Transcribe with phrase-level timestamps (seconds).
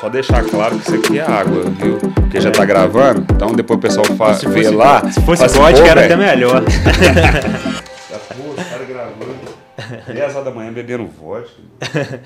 [0.00, 1.98] só deixar claro que isso aqui é água, viu?
[2.14, 5.10] Porque já tá gravando, então depois o pessoal fa Se vê fosse, lá.
[5.10, 6.62] se fosse vodka, "Pô, era até melhor.
[8.36, 9.36] Pô, os caras gravando
[10.12, 11.50] 10 horas da manhã bebendo vodka.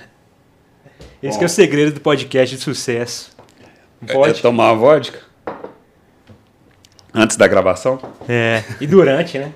[1.23, 3.31] Esse que é o segredo do podcast de sucesso.
[4.07, 4.43] É Pode?
[4.43, 5.21] tomar vodka?
[7.15, 8.01] Antes da gravação?
[8.29, 8.65] É.
[8.81, 9.53] E durante, né?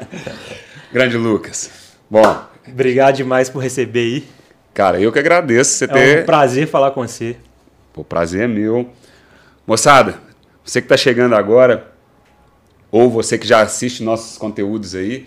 [0.92, 1.70] Grande Lucas.
[2.10, 2.22] Bom,
[2.66, 4.28] Obrigado demais por receber aí.
[4.78, 6.22] Cara, eu que agradeço você É ter.
[6.22, 7.36] um prazer falar com você.
[7.96, 8.88] O prazer é meu.
[9.66, 10.20] Moçada,
[10.64, 11.90] você que está chegando agora,
[12.88, 15.26] ou você que já assiste nossos conteúdos aí,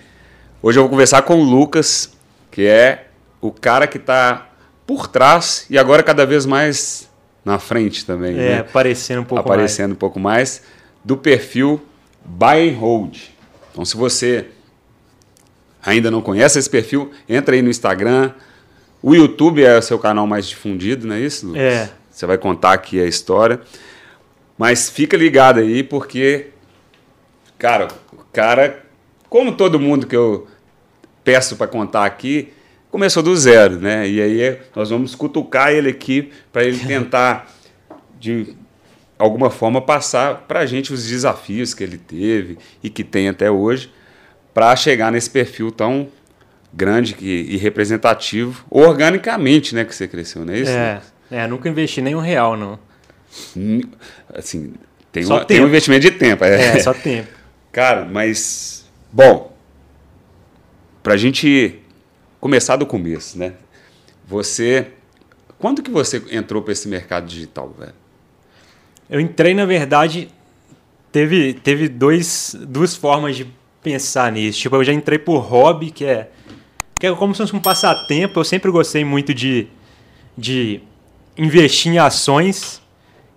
[0.64, 2.14] hoje eu vou conversar com o Lucas,
[2.50, 3.08] que é
[3.42, 4.48] o cara que está
[4.88, 7.10] por trás e agora cada vez mais
[7.44, 8.60] na frente também, É, né?
[8.60, 10.62] aparecendo um pouco aparecendo um pouco mais,
[11.04, 11.82] do perfil
[12.24, 13.18] Buy and Hold.
[13.74, 14.46] Então, se você
[15.84, 18.32] ainda não conhece esse perfil, entra aí no Instagram.
[19.02, 21.62] O YouTube é o seu canal mais difundido, não é isso, Lucas?
[21.62, 21.90] É.
[22.12, 23.60] Você vai contar aqui a história.
[24.58, 26.48] Mas fica ligado aí, porque,
[27.58, 28.86] cara, o cara,
[29.28, 30.48] como todo mundo que eu
[31.24, 32.54] peço para contar aqui,
[32.92, 34.08] começou do zero, né?
[34.08, 37.52] E aí nós vamos cutucar ele aqui para ele tentar,
[38.20, 38.56] de
[39.18, 43.50] alguma forma, passar para a gente os desafios que ele teve e que tem até
[43.50, 43.92] hoje
[44.54, 46.10] para chegar nesse perfil tão
[46.74, 50.72] grande que- e representativo, organicamente, né, que você cresceu, não é isso?
[50.72, 52.80] É, é, nunca investi nenhum real, não.
[54.34, 54.74] Assim,
[55.12, 56.44] tem, uma- tem um investimento de tempo.
[56.44, 57.28] É, só tempo.
[57.72, 58.86] Cara, mas.
[59.12, 59.56] Bom,
[61.02, 61.80] pra gente
[62.40, 63.54] começar do começo, né?
[64.28, 64.88] Você.
[65.58, 67.94] Quando que você entrou para esse mercado digital, velho?
[69.10, 70.30] Eu entrei, na verdade,
[71.12, 73.46] teve, teve dois, duas formas de
[73.84, 74.60] pensar nisso.
[74.60, 76.32] Tipo, eu já entrei por hobby, que é,
[77.02, 78.40] que é como se fosse um passatempo.
[78.40, 79.68] Eu sempre gostei muito de,
[80.38, 80.82] de
[81.36, 82.80] investir em ações.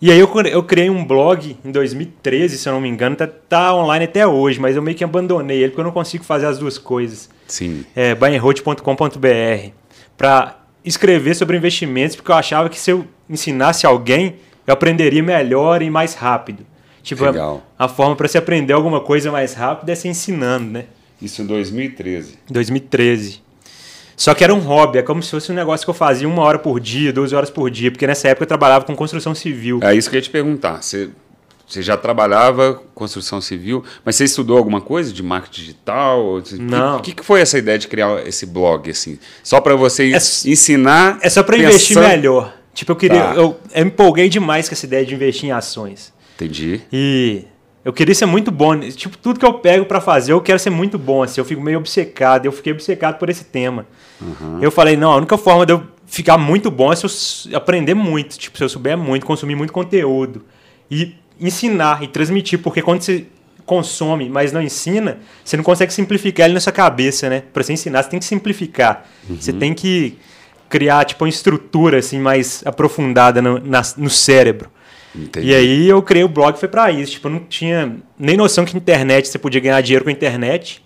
[0.02, 3.26] E aí eu, eu criei um blog em 2013, se eu não me engano, tá,
[3.26, 6.44] tá online até hoje, mas eu meio que abandonei ele porque eu não consigo fazer
[6.44, 7.30] as duas coisas.
[7.46, 7.86] Sim.
[7.96, 9.70] É, buyandhold.com.br
[10.14, 14.36] para escrever sobre investimentos, porque eu achava que se eu ensinasse alguém,
[14.66, 16.66] eu aprenderia melhor e mais rápido.
[17.02, 17.62] Tipo, a, Legal.
[17.78, 20.84] a forma para se aprender alguma coisa mais rápido é se ensinando, né?
[21.22, 22.38] Isso em 2013.
[22.50, 23.43] 2013.
[24.16, 26.42] Só que era um hobby, é como se fosse um negócio que eu fazia uma
[26.42, 29.80] hora por dia, duas horas por dia, porque nessa época eu trabalhava com construção civil.
[29.82, 30.82] É isso que eu ia te perguntar.
[30.82, 31.10] Você,
[31.66, 36.42] você já trabalhava com construção civil, mas você estudou alguma coisa de marketing digital?
[36.60, 36.98] Não.
[36.98, 39.18] O que, que foi essa ideia de criar esse blog, assim?
[39.42, 40.16] Só para você É-
[40.48, 41.18] ensinar.
[41.20, 42.54] É só para investir pensando- melhor.
[42.72, 43.20] Tipo, eu queria.
[43.22, 43.34] Tá.
[43.34, 46.12] Eu, eu empolguei demais com essa ideia de investir em ações.
[46.34, 46.80] Entendi.
[46.92, 47.44] E
[47.84, 48.78] eu queria ser muito bom.
[48.80, 51.22] Tipo, tudo que eu pego pra fazer, eu quero ser muito bom.
[51.22, 52.46] Assim, eu fico meio obcecado.
[52.46, 53.86] Eu fiquei obcecado por esse tema.
[54.62, 57.94] Eu falei, não, a única forma de eu ficar muito bom é se eu aprender
[57.94, 58.38] muito.
[58.38, 60.44] Tipo, se eu souber muito, consumir muito conteúdo.
[60.90, 62.58] E ensinar e transmitir.
[62.60, 63.26] Porque quando você
[63.66, 67.42] consome, mas não ensina, você não consegue simplificar ele na sua cabeça, né?
[67.52, 69.06] Pra você ensinar, você tem que simplificar.
[69.28, 70.18] Você tem que
[70.68, 74.70] criar, tipo, uma estrutura, assim, mais aprofundada no, na- no cérebro.
[75.14, 75.46] Entendi.
[75.48, 77.12] E aí eu criei o blog foi pra isso.
[77.12, 80.82] Tipo, eu não tinha nem noção que internet você podia ganhar dinheiro com a internet.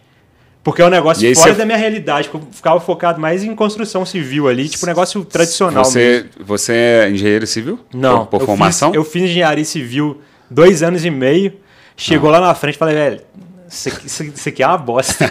[0.62, 2.28] Porque é um negócio fora você- da minha realidade.
[2.32, 5.82] Eu ficava focado mais em construção civil ali, tipo, um negócio tradicional.
[5.84, 5.90] mesmo.
[5.92, 7.78] Você, você é engenheiro civil?
[7.94, 8.26] Não.
[8.26, 8.90] Por, por eu formação?
[8.90, 11.54] Fiz, eu fiz engenharia civil dois anos e meio.
[11.96, 13.20] Chegou lá na frente e falei, velho,
[13.68, 15.24] isso aqui, isso- isso aqui é uma bosta.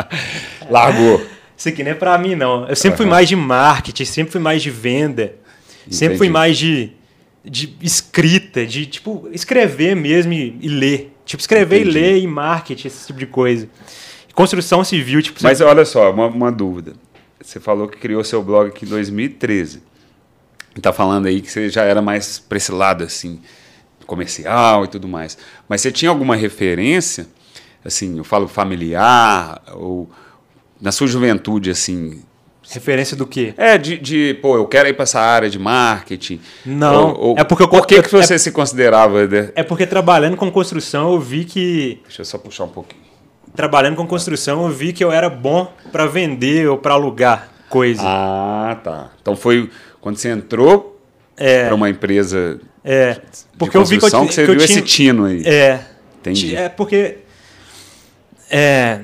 [0.70, 1.20] Largou.
[1.56, 2.66] Isso aqui não é pra mim, não.
[2.66, 5.34] Eu sempre fui mais de marketing, sempre fui mais de venda.
[5.90, 6.32] Sempre fui Entendi.
[6.32, 6.92] mais de,
[7.44, 11.12] de escrita, de, tipo, escrever mesmo e, e ler.
[11.24, 11.98] Tipo, escrever Entendi.
[11.98, 13.68] e ler e marketing, esse tipo de coisa.
[14.34, 15.40] Construção civil, tipo...
[15.42, 16.94] Mas você- olha só, uma, uma dúvida.
[17.40, 19.82] Você falou que criou seu blog aqui em 2013.
[20.76, 23.40] E tá falando aí que você já era mais pra esse lado, assim,
[24.06, 25.36] comercial e tudo mais.
[25.68, 27.26] Mas você tinha alguma referência,
[27.84, 30.10] assim, eu falo familiar, ou
[30.80, 32.22] na sua juventude, assim...
[32.72, 33.52] Referência do quê?
[33.56, 36.40] É, de, de, pô, eu quero ir pra essa área de marketing.
[36.64, 39.26] Não, Ou- ou- é porque eu- Por que, que é- você se considerava...
[39.26, 39.50] né?
[39.54, 42.00] É porque trabalhando com construção eu vi que...
[42.04, 43.02] Deixa eu só puxar um pouquinho.
[43.56, 48.02] Trabalhando com construção eu vi que eu era bom pra vender ou pra alugar coisa.
[48.04, 49.10] Ah, tá.
[49.20, 49.68] Então foi
[50.00, 51.00] quando você entrou
[51.36, 53.14] é, para uma empresa é.
[53.14, 53.20] de
[53.58, 54.78] Porque eu vi que eu, construção que você que eu viu tinha...
[54.78, 55.42] esse tino aí.
[55.44, 55.80] É.
[56.20, 56.54] Entendi.
[56.54, 57.18] É porque.
[58.50, 59.00] É.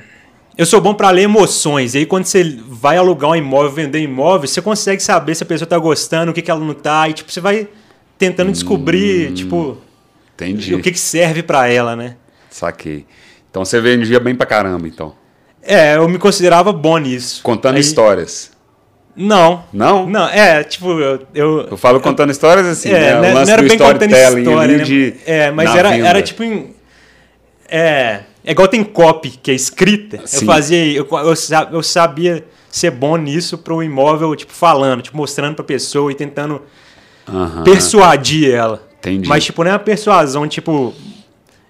[0.59, 1.95] Eu sou bom pra ler emoções.
[1.95, 5.47] E aí, quando você vai alugar um imóvel, vender imóvel, você consegue saber se a
[5.47, 7.09] pessoa tá gostando, o que, que ela não tá.
[7.09, 7.69] E, tipo, você vai
[8.19, 9.77] tentando descobrir, tipo,
[10.35, 10.75] Entendi.
[10.75, 12.17] o que, que serve pra ela, né?
[12.49, 13.05] Saquei.
[13.51, 15.15] Então você vendia bem pra caramba, então.
[15.63, 17.43] É, eu me considerava bom nisso.
[17.43, 18.51] Contando Aí- histórias.
[19.15, 19.65] Não.
[19.73, 20.07] Não?
[20.07, 21.21] Não, é, tipo, eu.
[21.35, 23.13] Eu, Eu falo contando histórias assim, é, né?
[23.33, 24.85] não, O não era do bem contando storytelling história, ali né?
[24.85, 25.15] de.
[25.27, 26.07] É, mas era, venda.
[26.09, 26.75] era tipo em.
[27.69, 28.21] É.
[28.47, 30.21] É igual tem copy, que é escrita.
[30.25, 30.39] Sim.
[30.39, 30.93] Eu fazia.
[30.93, 31.35] Eu, eu,
[31.73, 36.63] eu sabia ser bom nisso pro imóvel, tipo, falando, tipo, mostrando pra pessoa e tentando
[37.29, 38.83] Aham, persuadir ela.
[39.01, 39.29] Entendi.
[39.29, 40.95] Mas, tipo, não é uma persuasão, tipo.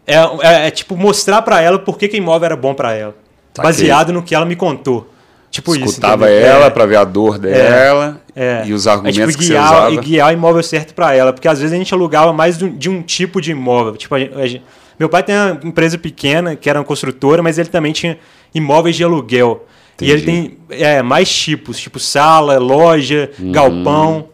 [0.07, 3.15] É, é, é, tipo mostrar pra ela por que, que imóvel era bom pra ela.
[3.57, 5.11] Baseado no que ela me contou.
[5.51, 5.85] Tipo isso.
[5.87, 6.71] Escutava ela É.
[6.71, 8.63] pra ver a dor dela É.
[8.67, 9.91] e os É, argumentos tipo, que você guiar, usava.
[9.93, 11.33] E guiar o imóvel certo para ela.
[11.33, 13.97] Porque às vezes a gente alugava mais de um, de um tipo de imóvel.
[13.97, 14.65] Tipo, a gente- a gente-
[14.99, 18.19] meu pai tem uma empresa pequena, que era uma construtora, mas ele também tinha
[18.55, 19.67] imóveis de aluguel.
[20.01, 24.17] E ele tem é, mais tipos, tipo sala, loja, galpão.
[24.17, 24.29] Uhum.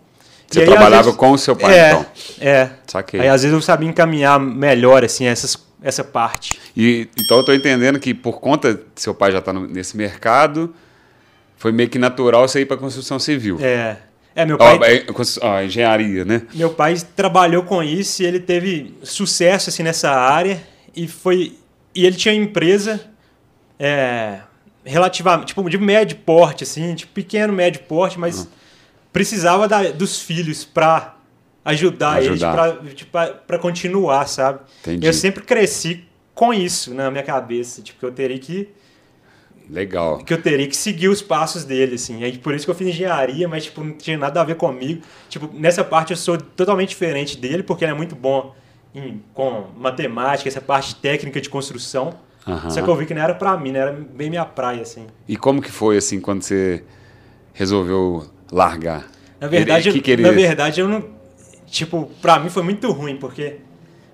[0.49, 2.07] Você aí, trabalhava vezes- com o seu pai, é, então.
[2.41, 2.71] É.
[2.87, 3.21] Saquei.
[3.21, 6.59] Aí às vezes eu sabia encaminhar melhor, assim, essas, essa parte.
[6.77, 10.75] E, então eu tô entendendo que por conta de seu pai já estar nesse mercado,
[11.57, 13.59] foi meio que natural você ir para construção civil.
[13.61, 13.97] É.
[14.35, 14.79] É, meu pai.
[14.99, 15.07] é,
[15.43, 16.43] ó, engenharia, né?
[16.55, 20.63] Meu pai trabalhou com isso e ele teve sucesso assim nessa área
[20.97, 21.59] e foi
[21.95, 23.01] e ele tinha empresa
[23.79, 24.41] é,
[24.85, 28.49] relativamente tipo de médio porte assim, tipo pequeno médio porte, mas
[29.13, 31.17] precisava da- dos filhos para
[31.65, 32.69] ajudar, Ajudar.
[32.69, 34.61] eles para tipo, continuar, sabe?
[34.81, 35.07] Entendi.
[35.07, 36.05] Eu sempre cresci
[36.35, 38.69] com isso na minha cabeça, tipo que eu teria que
[39.73, 40.19] Legal.
[40.19, 42.23] que eu teria que seguir os passos dele, assim.
[42.23, 45.03] Aí por isso que eu fiz engenharia, mas tipo, não tinha nada a ver comigo.
[45.31, 48.55] Tipo, nessa parte eu sou totalmente diferente dele, porque ele é muito bom
[48.95, 52.15] em, com matemática, essa parte técnica de construção.
[52.47, 52.69] Aham.
[52.69, 55.07] Só que eu vi que não era pra mim, não era bem minha praia, assim.
[55.27, 56.85] E como que foi assim quando você
[57.55, 59.07] resolveu largar?
[59.41, 61.05] Na verdade, Ele- que que ele- na verdade eu não,
[61.67, 63.57] tipo, pra mim foi muito ruim, porque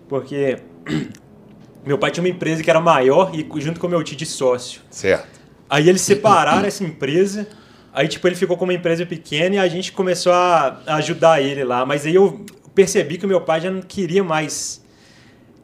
[0.08, 0.58] porque
[1.84, 4.80] meu pai tinha uma empresa que era maior e junto com meu tio de sócio.
[4.90, 5.37] Certo.
[5.68, 7.46] Aí eles separaram essa empresa.
[7.92, 11.64] Aí, tipo, ele ficou com uma empresa pequena e a gente começou a ajudar ele
[11.64, 11.84] lá.
[11.84, 12.44] Mas aí eu
[12.74, 14.82] percebi que o meu pai já não queria mais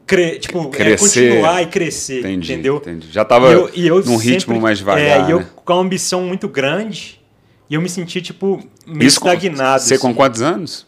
[0.05, 1.29] cre tipo, é, Crescer.
[1.29, 2.53] continuar e crescer, Entendi.
[2.53, 2.75] entendeu?
[2.77, 3.07] entendi.
[3.11, 5.01] Já tava E eu- e eu num ritmo sempre- mais devagar.
[5.01, 5.47] É, e eu né?
[5.55, 7.19] com uma ambição muito grande.
[7.69, 9.81] E eu me senti, tipo, meio Isso com- estagnado.
[9.81, 10.15] Você com assim.
[10.15, 10.85] quantos anos?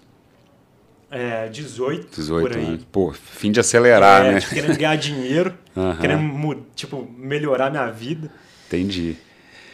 [1.09, 2.63] É, 18, 18 por aí.
[2.65, 2.83] anos.
[2.91, 4.39] Pô, fim de acelerar, É, né?
[4.41, 5.53] tipo, querendo ganhar dinheiro,
[6.01, 8.29] querendo, tipo, melhorar minha vida.
[8.67, 9.15] Entendi.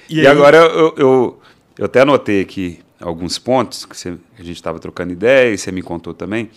[0.09, 1.39] E, E, aí- agora eu, eu,
[1.79, 5.71] eu até anotei aqui alguns pontos que, você- a gente estava trocando ideia e você
[5.71, 6.49] me contou também,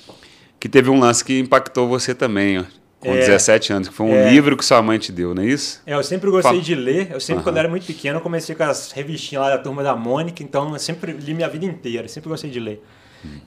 [0.60, 2.64] que teve um lance que impactou você também, ó,
[3.00, 3.18] com É.
[3.18, 4.30] 17 anos, que foi um É.
[4.30, 5.82] livro que sua mãe te deu, não é isso?
[5.86, 6.62] É, eu sempre gostei Fala.
[6.62, 7.08] de ler.
[7.12, 7.44] Eu sempre, Aham.
[7.44, 10.72] quando era muito pequeno, eu comecei com as revistinhas lá da turma da Mônica, então
[10.72, 12.82] eu sempre li minha vida inteira, sempre gostei de ler.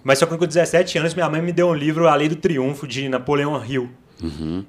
[0.04, 2.36] Mas só que com 17 anos, minha mãe me deu um livro, A Lei do
[2.36, 3.90] Triunfo, de Napoleão Hill.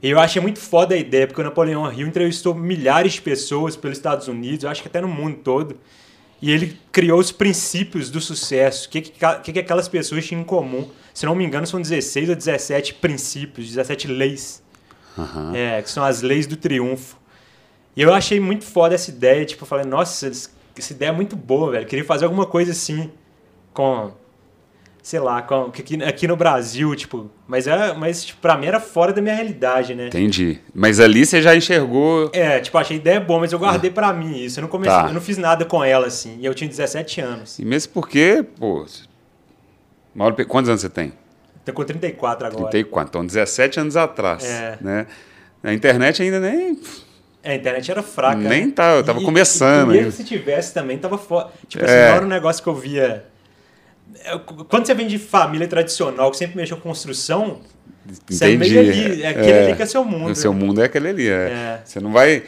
[0.00, 3.76] E eu achei muito foda a ideia, porque o Napoleão Hill entrevistou milhares de pessoas
[3.76, 5.76] pelos Estados Unidos, eu acho que até no mundo todo.
[6.40, 9.12] E ele criou os princípios do sucesso, o que, que,
[9.42, 10.88] que, que aquelas pessoas tinham em comum.
[11.12, 14.62] Se não me engano, são 16 ou 17 princípios, 17 leis.
[15.18, 15.52] Aham.
[15.54, 17.18] É, que são as leis do triunfo.
[17.94, 21.36] E eu achei muito foda essa ideia, tipo, eu falei, nossa, essa ideia é muito
[21.36, 21.86] boa, velho.
[21.86, 23.10] Queria fazer alguma coisa assim
[23.74, 24.12] com
[25.10, 29.12] sei lá, aqui, aqui no Brasil, tipo, mas é, mas tipo, para mim era fora
[29.12, 30.06] da minha realidade, né?
[30.06, 30.60] Entendi.
[30.72, 32.30] Mas ali você já enxergou.
[32.32, 34.60] É, tipo, achei a ideia boa, mas eu guardei pra mim isso.
[34.60, 35.08] Eu não comecei, Tá.
[35.08, 36.38] eu não fiz nada com ela assim.
[36.40, 37.58] E eu tinha 17 anos.
[37.58, 38.86] E mesmo porque, pô.
[40.14, 41.12] Mauro, quantos anos você tem?
[41.64, 42.70] Tô com 34 agora.
[42.70, 43.08] 34.
[43.10, 44.44] Então, 17 anos atrás.
[44.44, 44.78] É.
[44.80, 45.06] Né?
[45.64, 46.78] A internet ainda nem.
[47.42, 48.36] É, a internet era fraca.
[48.36, 51.50] Nem tá, eu tava E- começando E, mesmo se tivesse também, tava foda.
[51.68, 51.86] Tipo É.
[51.86, 53.24] assim, não era um negócio que eu via.
[54.26, 57.60] Eu- Quando você vem de família tradicional, que sempre mexeu com construção,
[58.28, 58.74] você é Entendi.
[58.74, 59.22] meio ali.
[59.22, 60.30] É aquele ali que é seu mundo.
[60.32, 61.28] O seu mundo é aquele ali.
[61.28, 61.32] É.
[61.32, 61.80] É.
[61.84, 62.42] Você não vai.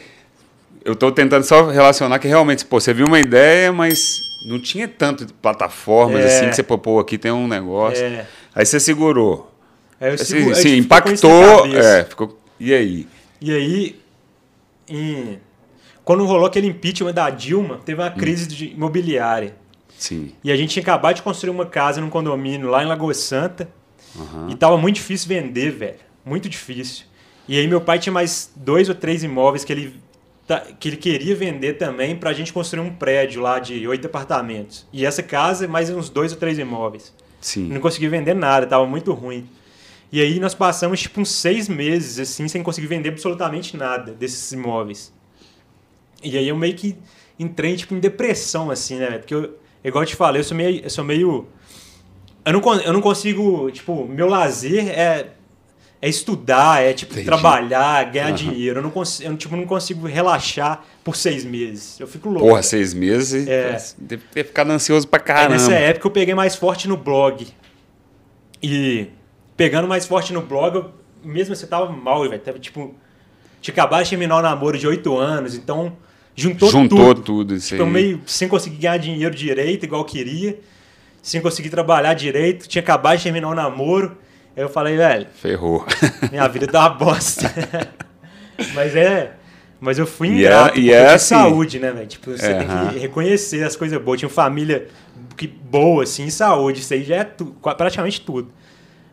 [0.85, 4.87] Eu tô tentando só relacionar que realmente, pô, você viu uma ideia, mas não tinha
[4.87, 6.25] tanto de plataformas É.
[6.27, 8.03] assim que você pô, pô, aqui tem um negócio.
[8.03, 8.25] É.
[8.53, 9.49] Aí você segurou.
[10.01, 11.65] Aí eu Assim, sigo- eu sim, impactou.
[11.75, 12.37] É, ficou.
[12.59, 13.07] E aí?
[13.39, 13.99] E aí,
[14.87, 15.39] em-
[16.03, 18.03] quando rolou aquele impeachment da Dilma, teve Hum.
[18.05, 19.55] uma crise de imobiliária.
[20.03, 20.33] Sim.
[20.43, 23.69] E a gente tinha acabado de construir uma casa num condomínio lá em Lagoa Santa.
[24.13, 24.49] Aham.
[24.49, 25.99] E tava muito difícil vender, velho.
[26.25, 27.05] Muito difícil.
[27.47, 29.95] E aí meu pai tinha mais dois ou três imóveis que ele,
[30.77, 34.85] que ele queria vender também pra gente construir um prédio lá de oito apartamentos.
[34.91, 37.13] E essa casa, mais uns dois ou três imóveis.
[37.39, 37.69] Sim.
[37.69, 39.47] Não consegui vender nada, tava muito ruim.
[40.11, 44.51] E aí nós passamos tipo uns seis meses assim sem conseguir vender absolutamente nada desses
[44.51, 45.13] imóveis.
[46.21, 46.97] E aí eu meio que
[47.39, 49.07] entrei tipo em depressão assim, né?
[49.07, 49.19] velho?
[49.19, 51.47] Porque eu, igual eu te falei, eu sou meio, eu sou meio
[52.45, 55.27] eu não, eu não consigo, tipo, meu lazer é
[56.01, 57.25] é estudar, é tipo Entendi.
[57.25, 58.35] trabalhar, ganhar Aham.
[58.35, 58.79] dinheiro.
[58.79, 61.97] Eu não consigo, eu, tipo, não consigo relaxar por seis meses.
[61.97, 62.45] Eu fico louco.
[62.45, 63.47] Porra, seis meses.
[63.47, 63.77] É.
[63.97, 65.51] Deve ter ficado ansioso pra Aí caramba.
[65.53, 67.47] nessa época eu peguei mais forte no blog.
[68.61, 69.07] E
[69.55, 70.91] pegando mais forte no blog, eu,
[71.23, 72.41] mesmo assim, eu tava mal, velho.
[72.41, 72.93] Tava tipo.
[73.61, 75.95] Tinha acabado de terminar o namoro de oito anos, então
[76.35, 77.21] juntou, Juntou tudo.
[77.21, 77.89] tudo, isso Tipo, aí.
[77.89, 80.59] meio sem conseguir ganhar dinheiro direito, igual eu queria,
[81.21, 84.17] sem conseguir trabalhar direito, tinha acabado de terminar o namoro.
[84.55, 85.85] Aí eu falei, velho, Ferrou.
[86.31, 87.51] minha vida tá uma bosta.
[88.73, 89.33] mas é.
[89.79, 91.35] Mas eu fui E ingrato, é- e é tinha assim.
[91.35, 92.07] saúde, né, velho?
[92.07, 94.17] Tipo, você É, tem que reconhecer as coisas boas.
[94.19, 94.87] Tinha família
[95.35, 96.79] que, boa, assim, e saúde.
[96.79, 97.47] Isso aí já é tu,
[97.77, 98.49] praticamente tudo.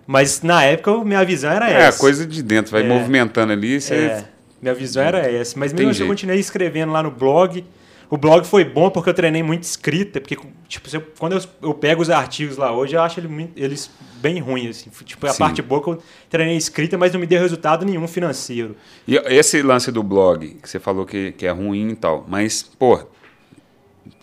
[0.07, 1.99] Mas na época, minha visão era É, essa.
[1.99, 2.85] coisa de dentro, vai É.
[2.87, 3.95] movimentando ali, você.
[3.95, 4.25] É,
[4.61, 5.59] minha visão era essa.
[5.59, 7.65] Mas mesmo assim, eu continuei escrevendo lá no blog.
[8.09, 10.21] O blog foi bom porque eu treinei muito escrita.
[10.21, 10.37] Porque,
[10.69, 13.89] tipo, eu- quando eu, eu pego os artigos lá hoje, eu acho ele muito- eles
[14.21, 14.71] bem ruins.
[14.81, 14.91] Assim.
[15.05, 15.39] Tipo, a Sim.
[15.39, 18.75] parte boa que eu treinei escrita, mas não me deu resultado nenhum financeiro.
[19.07, 22.63] E esse lance do blog, que você falou que, que é ruim e tal, mas,
[22.65, 23.01] pô,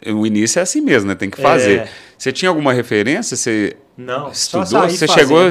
[0.05, 1.15] o início é assim mesmo, né?
[1.15, 1.79] Tem que fazer.
[1.79, 1.89] É.
[2.17, 3.37] Você tinha alguma referência?
[3.37, 4.65] Você Não, estudou?
[4.89, 5.13] Você fazendo.
[5.13, 5.49] chegou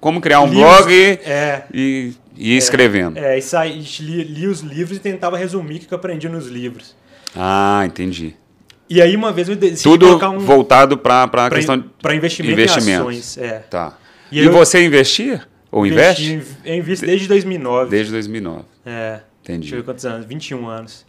[0.00, 0.92] como criar um Li blog
[1.24, 3.18] É, e, e ir escrevendo?
[3.18, 6.46] é, e saí, li, li os livros e tentava resumir o que eu aprendi nos
[6.46, 6.94] livros.
[7.34, 8.34] Ah, entendi.
[8.88, 10.38] E aí, uma vez eu decidi Tudo colocar um...
[10.38, 12.88] voltado para a questão de pra investimento investimentos.
[12.88, 13.38] em ações.
[13.38, 13.58] É.
[13.68, 13.98] Tá.
[14.30, 15.42] E E, eu- você investia?
[15.72, 16.32] Ou investe?
[16.32, 17.90] Investi, eu invisto desde 2009.
[17.90, 18.62] Desde 2009.
[18.86, 19.20] É.
[19.42, 19.60] Entendi.
[19.62, 20.24] Deixa eu ver quantos anos.
[20.26, 21.04] 21 anos.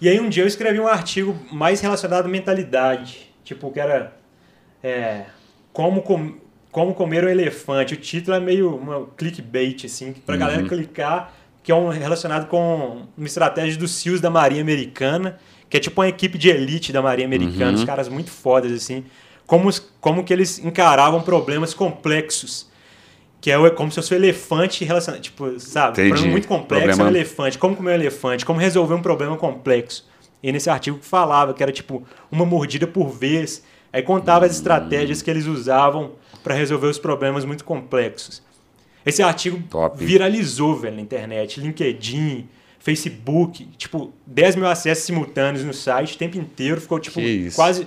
[0.00, 3.30] E aí um dia eu escrevi um artigo mais relacionado à mentalidade.
[3.44, 4.16] Tipo, que era
[4.82, 5.24] é,
[5.72, 6.34] como, com,
[6.70, 7.94] como comer um elefante.
[7.94, 10.40] O título é meio uma clickbait, assim, pra Uhum.
[10.40, 11.32] galera clicar,
[11.62, 16.00] que é um relacionado com uma estratégia dos SEALs da Marinha Americana, que é tipo
[16.00, 17.74] uma equipe de elite da Marinha Americana, Uhum.
[17.74, 19.04] os caras muito fodas, assim.
[19.46, 19.70] Como,
[20.00, 22.68] como que eles encaravam problemas complexos.
[23.40, 25.22] Que é como se fosse um elefante relacionado.
[25.22, 25.92] Tipo, sabe?
[25.92, 26.06] Entendi.
[26.08, 27.56] Um problema muito complexo é um Problema- elefante.
[27.58, 28.44] Como comer um elefante?
[28.44, 30.04] Como resolver um problema complexo?
[30.42, 33.62] E nesse artigo falava que era tipo uma mordida por vez.
[33.92, 36.12] Aí contava as estratégias que eles usavam
[36.48, 38.42] para resolver os problemas muito complexos.
[39.04, 40.02] Esse artigo Top.
[40.02, 41.60] viralizou, velho, na internet.
[41.60, 46.80] LinkedIn, Facebook, tipo, 10 mil acessos simultâneos no site o tempo inteiro.
[46.80, 47.20] Ficou, tipo,
[47.54, 47.86] quase.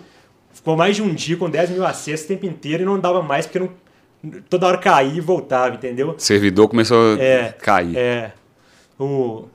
[0.54, 3.24] Ficou mais de um dia com 10 mil acessos o tempo inteiro e não dava
[3.24, 6.14] mais porque não, toda hora caía e voltava, entendeu?
[6.20, 7.98] Servidor começou É, a cair.
[7.98, 8.34] É.
[9.00, 9.46] O,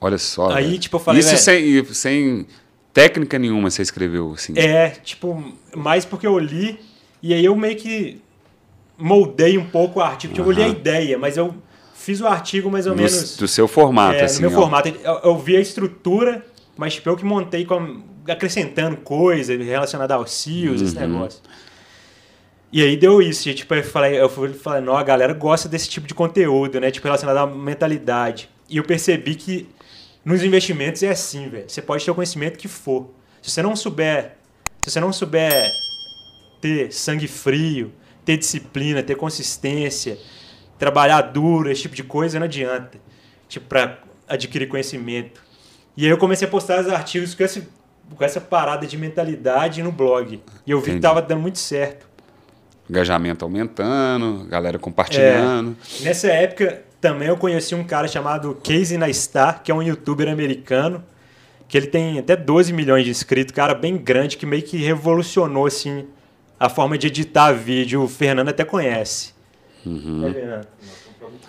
[0.00, 0.50] Olha só.
[0.50, 0.78] Aí, velho.
[0.78, 1.40] tipo, eu falei, Isso velho-
[1.86, 2.46] sem, sem
[2.92, 4.52] técnica nenhuma você escreveu, assim.
[4.58, 5.42] É, tipo,
[5.74, 6.78] mais porque eu li
[7.22, 8.20] e aí eu meio que
[8.98, 10.34] moldei um pouco o artigo.
[10.34, 11.54] Tipo, eu li a ideia, mas eu
[11.94, 14.42] fiz o artigo mais ou do, menos do seu formato, é, assim.
[14.42, 14.62] no meu ó.
[14.62, 14.88] formato.
[14.88, 16.44] Eu, eu vi a estrutura,
[16.76, 21.08] mas tipo, eu que montei com, acrescentando coisa relacionada aos CIOs, esse Uhum.
[21.08, 21.40] negócio.
[22.72, 25.88] E aí deu isso, e, tipo, eu falei, eu falei, não, a galera gosta desse
[25.88, 26.90] tipo de conteúdo, né?
[26.90, 28.48] Tipo, relacionado à mentalidade.
[28.68, 29.68] E eu percebi que
[30.24, 31.64] nos investimentos é assim, velho.
[31.68, 33.10] Você pode ter o conhecimento que for.
[33.40, 34.36] Se você não souber,
[34.82, 35.70] se você não souber
[36.60, 37.92] ter sangue frio,
[38.24, 40.18] ter disciplina, ter consistência,
[40.78, 42.98] trabalhar duro, esse tipo de coisa, não adianta.
[43.48, 45.42] Tipo, pra adquirir conhecimento.
[45.96, 47.68] E aí eu comecei a postar os artigos com, esse,
[48.16, 50.42] com essa parada de mentalidade no blog.
[50.66, 50.96] E eu vi Entendi.
[50.96, 52.06] que tava dando muito certo.
[52.88, 55.76] Engajamento aumentando, galera compartilhando.
[56.00, 61.02] Nessa época, também eu conheci um cara chamado Casey Neistat, que é um youtuber americano,
[61.68, 65.66] que ele tem até 12 milhões de inscritos, cara bem grande, que meio que revolucionou,
[65.66, 66.06] assim,
[66.66, 68.02] a forma de editar vídeo.
[68.02, 69.32] O Fernando até conhece.
[69.84, 70.26] Uhum.
[70.28, 70.66] É, Fernando?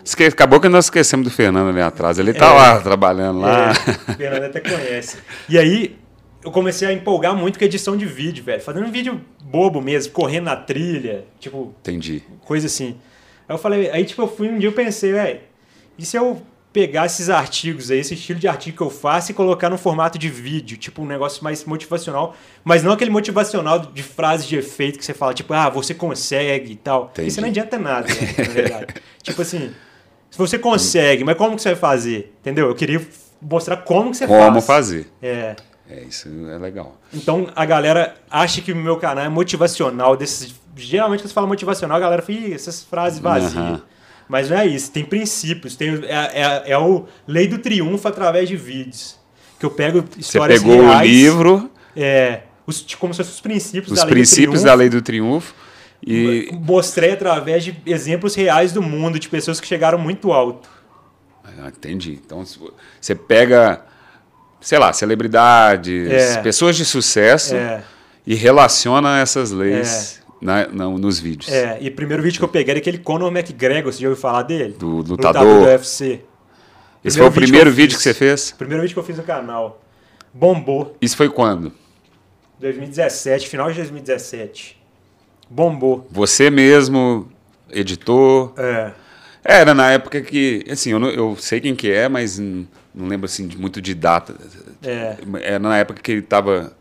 [0.04, 2.20] Esque- Acabou que nós esquecemos do Fernando ali atrás.
[2.20, 2.54] Ele tá É.
[2.54, 3.70] lá trabalhando lá.
[3.70, 5.18] É, o Fernando até conhece.
[5.50, 5.98] E aí,
[6.44, 8.62] eu comecei a empolgar muito com a edição de vídeo, velho.
[8.62, 12.24] Fazendo um vídeo bobo mesmo, correndo na trilha, tipo, Entendi.
[12.46, 12.98] coisa assim.
[13.48, 15.40] Aí eu falei, aí tipo, eu fui um dia eu pensei, velho,
[15.98, 16.42] e se eu
[16.76, 20.20] pegar esses artigos aí, esse estilo de artigo que eu faço e colocar no formato
[20.20, 25.00] de vídeo, tipo um negócio mais motivacional, mas não aquele motivacional de frases de efeito
[25.00, 27.06] que você fala, tipo, ah, você consegue e tal.
[27.14, 27.30] Entendi.
[27.30, 28.94] Isso não adianta nada, né, na verdade.
[29.24, 29.72] tipo assim,
[30.30, 32.36] se você consegue, mas como que você vai fazer?
[32.42, 32.68] Entendeu?
[32.68, 33.02] Eu queria
[33.42, 34.44] mostrar como que você faz.
[34.46, 35.08] Como fazer.
[35.22, 35.56] É.
[35.90, 36.98] É, isso é legal.
[37.14, 40.18] Então a galera acha que o meu canal é motivacional.
[40.18, 43.56] Desses, geralmente quando você fala motivacional, a galera fica, "Ih, essas frases vazias.
[43.56, 43.82] Aham.
[44.28, 45.76] Mas não é isso, tem princípios.
[45.76, 49.18] Tem, é, é, é o lei do triunfo através de vídeos.
[49.60, 53.40] Que eu pego Você histórias pegou o reais, livro, É, os, como se fossem os
[53.42, 55.54] princípios os da lei princípios do da lei do triunfo.
[56.06, 60.70] E Mostrei através de exemplos reais do mundo, de pessoas que chegaram muito alto.
[61.44, 62.20] Ah, entendi.
[62.26, 62.44] Então
[63.00, 63.82] você pega,
[64.60, 66.42] sei lá, celebridades, É.
[66.42, 67.82] pessoas de sucesso É.
[68.28, 71.52] e relaciona essas leis na, na, nos vídeos.
[71.52, 74.22] É, e o primeiro vídeo que eu peguei era aquele Conor McGregor, você já ouviu
[74.22, 74.76] falar dele?
[74.78, 75.44] Do lutador.
[75.44, 76.22] do UFC.
[77.04, 78.52] Esse foi o primeiro vídeo, que, que, você fez?
[78.52, 79.82] Primeiro vídeo que eu fiz no canal.
[80.34, 80.96] Bombou.
[81.02, 81.72] Isso foi quando?
[82.60, 84.82] 2017, final de 2017.
[85.50, 86.08] Bombou.
[86.12, 87.28] Você mesmo,
[87.72, 88.54] editor?
[88.58, 88.92] É.
[89.44, 92.68] Era na época que, assim, eu, não, eu sei quem que é, mas não,
[93.08, 94.36] lembro assim de, muito de data.
[94.84, 95.18] É.
[95.42, 96.75] Era na época que ele tava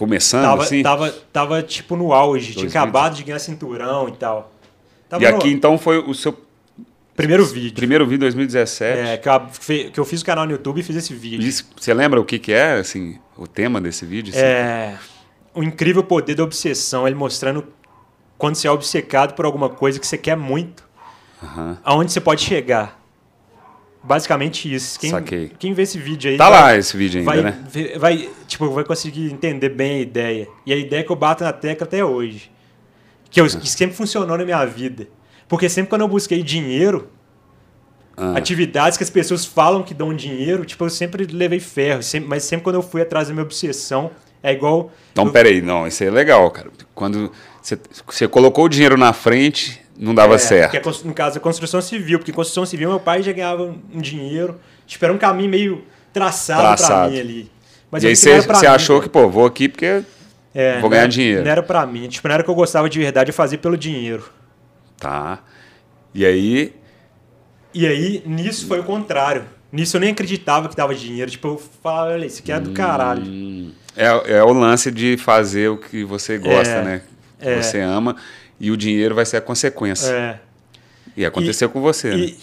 [0.00, 0.82] começando, tava, assim?
[0.82, 4.50] Tava, tava tipo no auge, tinha acabado de ganhar cinturão e tal.
[5.10, 5.52] Tava e aqui no...
[5.52, 6.34] então foi o seu
[7.14, 7.74] primeiro vídeo.
[7.74, 8.98] Primeiro vídeo 2017.
[8.98, 11.46] É, que eu, que eu fiz o canal no YouTube e fiz esse vídeo.
[11.46, 14.32] Isso, você lembra o que que é, assim, o tema desse vídeo?
[14.32, 14.42] Assim?
[14.42, 14.96] É,
[15.52, 17.66] o incrível poder da obsessão, ele mostrando
[18.38, 20.82] quando você é obcecado por alguma coisa que você quer muito,
[21.42, 21.76] uhum.
[21.84, 22.98] aonde você pode chegar.
[24.02, 24.98] Basicamente isso.
[24.98, 25.52] Quem, Saquei.
[25.58, 26.36] quem vê esse vídeo aí.
[26.38, 27.98] Tá vai, lá esse vídeo ainda, vai, né?
[27.98, 30.48] Vai, tipo, vai conseguir entender bem a ideia.
[30.64, 32.50] E a ideia que eu bato na tecla até hoje.
[33.30, 35.06] Que, eu, que sempre funcionou na minha vida.
[35.46, 37.10] Porque sempre quando eu busquei dinheiro,
[38.16, 38.36] ah.
[38.36, 42.02] atividades que as pessoas falam que dão dinheiro, tipo, eu sempre levei ferro.
[42.02, 44.10] Sempre, mas sempre quando eu fui atrás da minha obsessão,
[44.42, 44.90] é igual.
[45.12, 45.32] Então, eu...
[45.32, 46.70] peraí, não, isso é legal, cara.
[46.94, 47.30] Quando
[47.60, 50.70] você, você colocou o dinheiro na frente, não dava é, certo.
[50.70, 54.00] Que é, no caso, a construção civil, porque construção civil meu pai já ganhava um
[54.00, 57.02] dinheiro, tipo, era um caminho meio traçado, traçado.
[57.02, 57.52] para mim ali.
[57.90, 60.02] Mas e aí você, você achou mim, que, pô, vou aqui porque
[60.54, 61.44] é, vou ganhar não, dinheiro.
[61.44, 63.76] Não era para mim, tipo, não era que eu gostava de verdade, eu fazia pelo
[63.76, 64.24] dinheiro.
[64.98, 65.40] Tá.
[66.14, 66.74] E aí...
[67.74, 69.44] E aí, nisso foi o contrário.
[69.70, 71.30] Nisso eu nem acreditava que dava dinheiro.
[71.30, 73.22] Tipo, eu falava, olha, isso aqui é do caralho.
[73.22, 74.06] Hum, é,
[74.38, 77.02] é o lance de fazer o que você gosta, é, né?
[77.38, 77.62] Que é.
[77.62, 78.16] você ama
[78.60, 80.12] e o dinheiro vai ser a consequência.
[80.12, 80.40] É.
[81.16, 82.36] E aconteceu e, com você, e, né?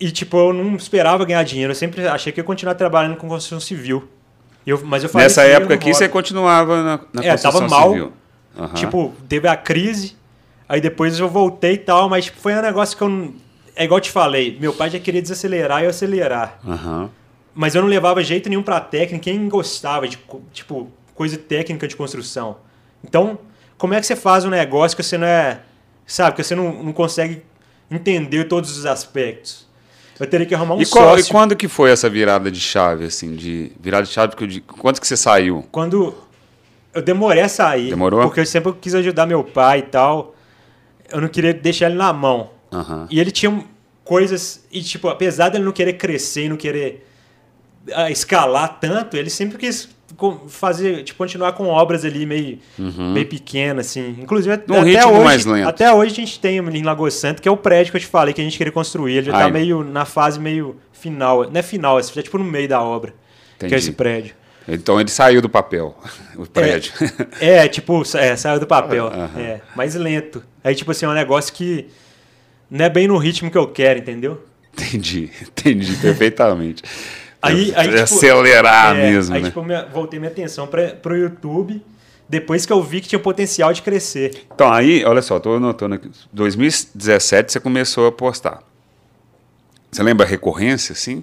[0.00, 1.72] E, tipo, eu não esperava ganhar dinheiro.
[1.72, 4.08] Eu sempre achei que ia continuar trabalhando com construção civil.
[4.66, 7.90] Eu, mas eu Nessa época aqui, você continuava na, na é, construção tava mal.
[7.90, 8.12] civil.
[8.56, 8.68] Uhum.
[8.68, 10.16] Tipo, teve a crise,
[10.68, 13.34] aí depois eu voltei e tal, mas tipo, foi um negócio que eu não...
[13.76, 16.60] É igual eu te falei, meu pai já queria desacelerar e eu acelerar.
[16.64, 17.10] Uhum.
[17.52, 20.18] Mas eu não levava jeito nenhum pra técnica, quem gostava de,
[20.52, 22.58] tipo, coisa técnica de construção.
[23.02, 23.38] Então,
[23.84, 25.60] como é que você faz um negócio que você não é.
[26.06, 27.42] Sabe, que você não, não consegue
[27.90, 29.66] entender todos os aspectos?
[30.18, 31.28] Eu teria que arrumar um e qual, sócio.
[31.28, 34.30] E quando que foi essa virada de chave, assim, de virada de chave?
[34.30, 35.66] Porque eu digo, quando que você saiu?
[35.70, 36.14] Quando
[36.94, 37.90] eu demorei a sair.
[37.90, 38.22] Demorou?
[38.22, 40.34] Porque eu sempre quis ajudar meu pai e tal.
[41.10, 42.52] Eu não queria deixar ele na mão.
[42.72, 43.06] Uhum.
[43.10, 43.66] E ele tinha
[44.02, 44.64] coisas.
[44.72, 47.06] E, tipo, apesar dele não querer crescer e não querer
[47.88, 49.93] uh, escalar tanto, ele sempre quis
[50.48, 53.12] fazer, tipo, continuar com obras ali meio, uhum.
[53.12, 54.16] meio pequenas, assim.
[54.20, 57.90] Inclusive, até hoje, até hoje a gente tem em Lagoa Santa, que é o prédio
[57.90, 59.16] que eu te falei que a gente queria construir.
[59.16, 59.44] Ele já Ai.
[59.44, 61.50] tá meio na fase meio final.
[61.50, 63.14] Não é final, é tipo no meio da obra.
[63.56, 63.68] Entendi.
[63.68, 64.34] Que é esse prédio.
[64.66, 65.96] Então ele saiu do papel,
[66.36, 66.92] o prédio.
[67.40, 69.06] É, é tipo, é, saiu do papel.
[69.06, 69.40] Uhum.
[69.40, 70.42] É, mais lento.
[70.62, 71.86] Aí, tipo assim, é um negócio que
[72.70, 74.42] não é bem no ritmo que eu quero, entendeu?
[74.72, 76.82] Entendi, entendi perfeitamente.
[77.48, 79.48] Aí, aí, tipo, acelerar é, mesmo, aí, né?
[79.48, 81.82] tipo, minha, voltei minha atenção para o YouTube
[82.28, 84.46] depois que eu vi que tinha potencial de crescer.
[84.54, 86.10] Então, aí, olha só, estou anotando aqui.
[86.32, 88.62] 2017 você começou a postar.
[89.90, 91.22] Você lembra a recorrência, assim,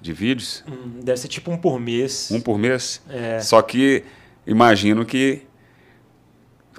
[0.00, 0.64] de vídeos?
[0.66, 2.30] Hum, deve ser tipo um por mês.
[2.30, 3.02] Um por mês?
[3.08, 3.40] É.
[3.40, 4.04] Só que
[4.46, 5.42] imagino que,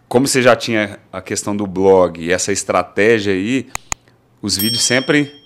[0.07, 3.67] como você já tinha a questão do blog e essa estratégia aí,
[4.41, 5.44] os vídeos sempre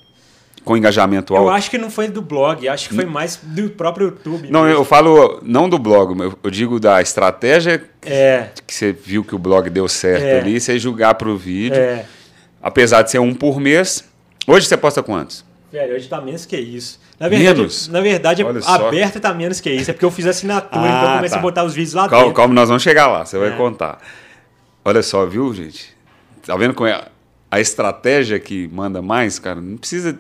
[0.70, 1.48] com engajamento alto.
[1.48, 4.52] Eu acho que não foi do blog, acho que foi mais do próprio YouTube.
[4.52, 4.78] Não, mesmo.
[4.80, 9.40] eu falo não do blog, eu, digo da estratégia É, que você viu que o
[9.40, 10.40] blog deu certo É.
[10.40, 11.76] ali, você julgar para o vídeo.
[11.76, 12.06] é.
[12.62, 14.04] Apesar de ser um por mês.
[14.46, 15.44] Hoje você posta quantos?
[15.72, 17.00] Velho, hoje tá menos que isso.
[17.20, 17.88] Na verdade, Menos?
[17.88, 18.88] Na verdade, Olha só.
[18.90, 19.90] aberto tá menos que isso.
[19.90, 21.40] É porque eu fiz assinatura, Ah, então eu comecei tá.
[21.40, 22.36] a botar os vídeos lá Calma, dentro.
[22.36, 23.56] calma, nós vamos chegar lá, você vai É.
[23.56, 23.98] contar.
[24.86, 25.96] Olha só, viu, gente?
[26.46, 27.02] Tá vendo como é
[27.52, 29.60] a estratégia que manda mais, cara?
[29.60, 30.16] Não precisa.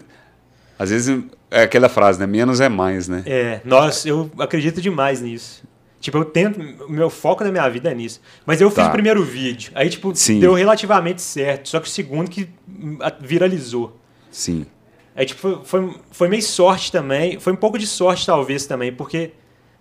[0.80, 2.26] Às vezes é aquela frase, né?
[2.26, 3.22] Menos é mais, né?
[3.26, 5.62] É, nossa, eu acredito demais nisso.
[6.00, 8.22] Tipo, eu tento, o meu foco da minha vida é nisso.
[8.46, 8.88] Mas eu fiz Tá.
[8.88, 10.40] o primeiro vídeo, aí, tipo, Sim.
[10.40, 11.68] deu relativamente certo.
[11.68, 14.00] Só que o segundo que hum, viralizou.
[14.32, 14.66] Sim.
[15.14, 17.38] Aí, tipo, foi, foi, foi meio sorte também.
[17.42, 19.32] Foi um pouco de sorte, talvez, também, porque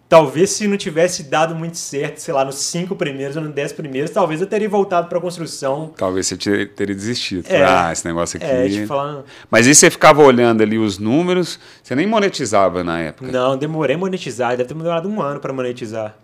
[0.08, 3.72] talvez se não tivesse dado muito certo, sei lá, nos cinco primeiros ou nos dez
[3.72, 5.92] primeiros, talvez eu teria voltado pra construção.
[5.96, 7.44] Talvez você ter- teria desistido.
[7.48, 7.62] É.
[7.64, 8.46] Ah, esse negócio aqui.
[8.46, 9.24] É, tipo, falando.
[9.50, 13.30] Mas aí você ficava olhando ali os números, você nem monetizava na época.
[13.30, 14.50] Não, demorei a monetizar.
[14.56, 16.16] Deve ter demorado um ano pra monetizar.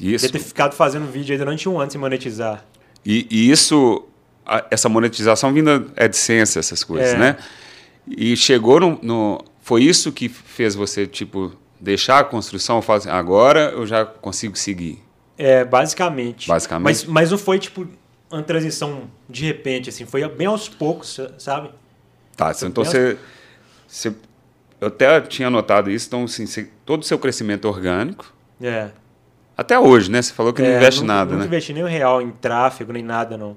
[0.00, 0.26] Isso.
[0.26, 2.64] Deve ter ficado fazendo vídeo aí durante um ano sem monetizar.
[3.06, 4.04] E, e isso,
[4.44, 7.18] a- essa monetização vinda AdSense, essas coisas, É.
[7.18, 7.36] né?
[8.08, 11.52] E chegou no, no- Foi isso que fez você, tipo,
[11.82, 15.02] deixar a construção e falar assim, agora eu já consigo seguir.
[15.36, 16.46] É, basicamente.
[16.48, 16.84] Basicamente.
[16.84, 17.88] Mas, mas não foi, tipo,
[18.30, 20.06] uma transição de repente, assim.
[20.06, 21.70] Foi bem aos poucos, sabe?
[22.36, 23.18] Tá, então você,
[23.86, 24.14] você.
[24.80, 28.32] Eu até tinha notado isso, então, assim, você, todo o seu crescimento orgânico.
[28.60, 28.90] É.
[29.56, 30.22] Até hoje, né?
[30.22, 31.46] Você falou que não É, investe não, nada, não né?
[31.46, 33.56] investi nem um real em tráfego, nem nada, não.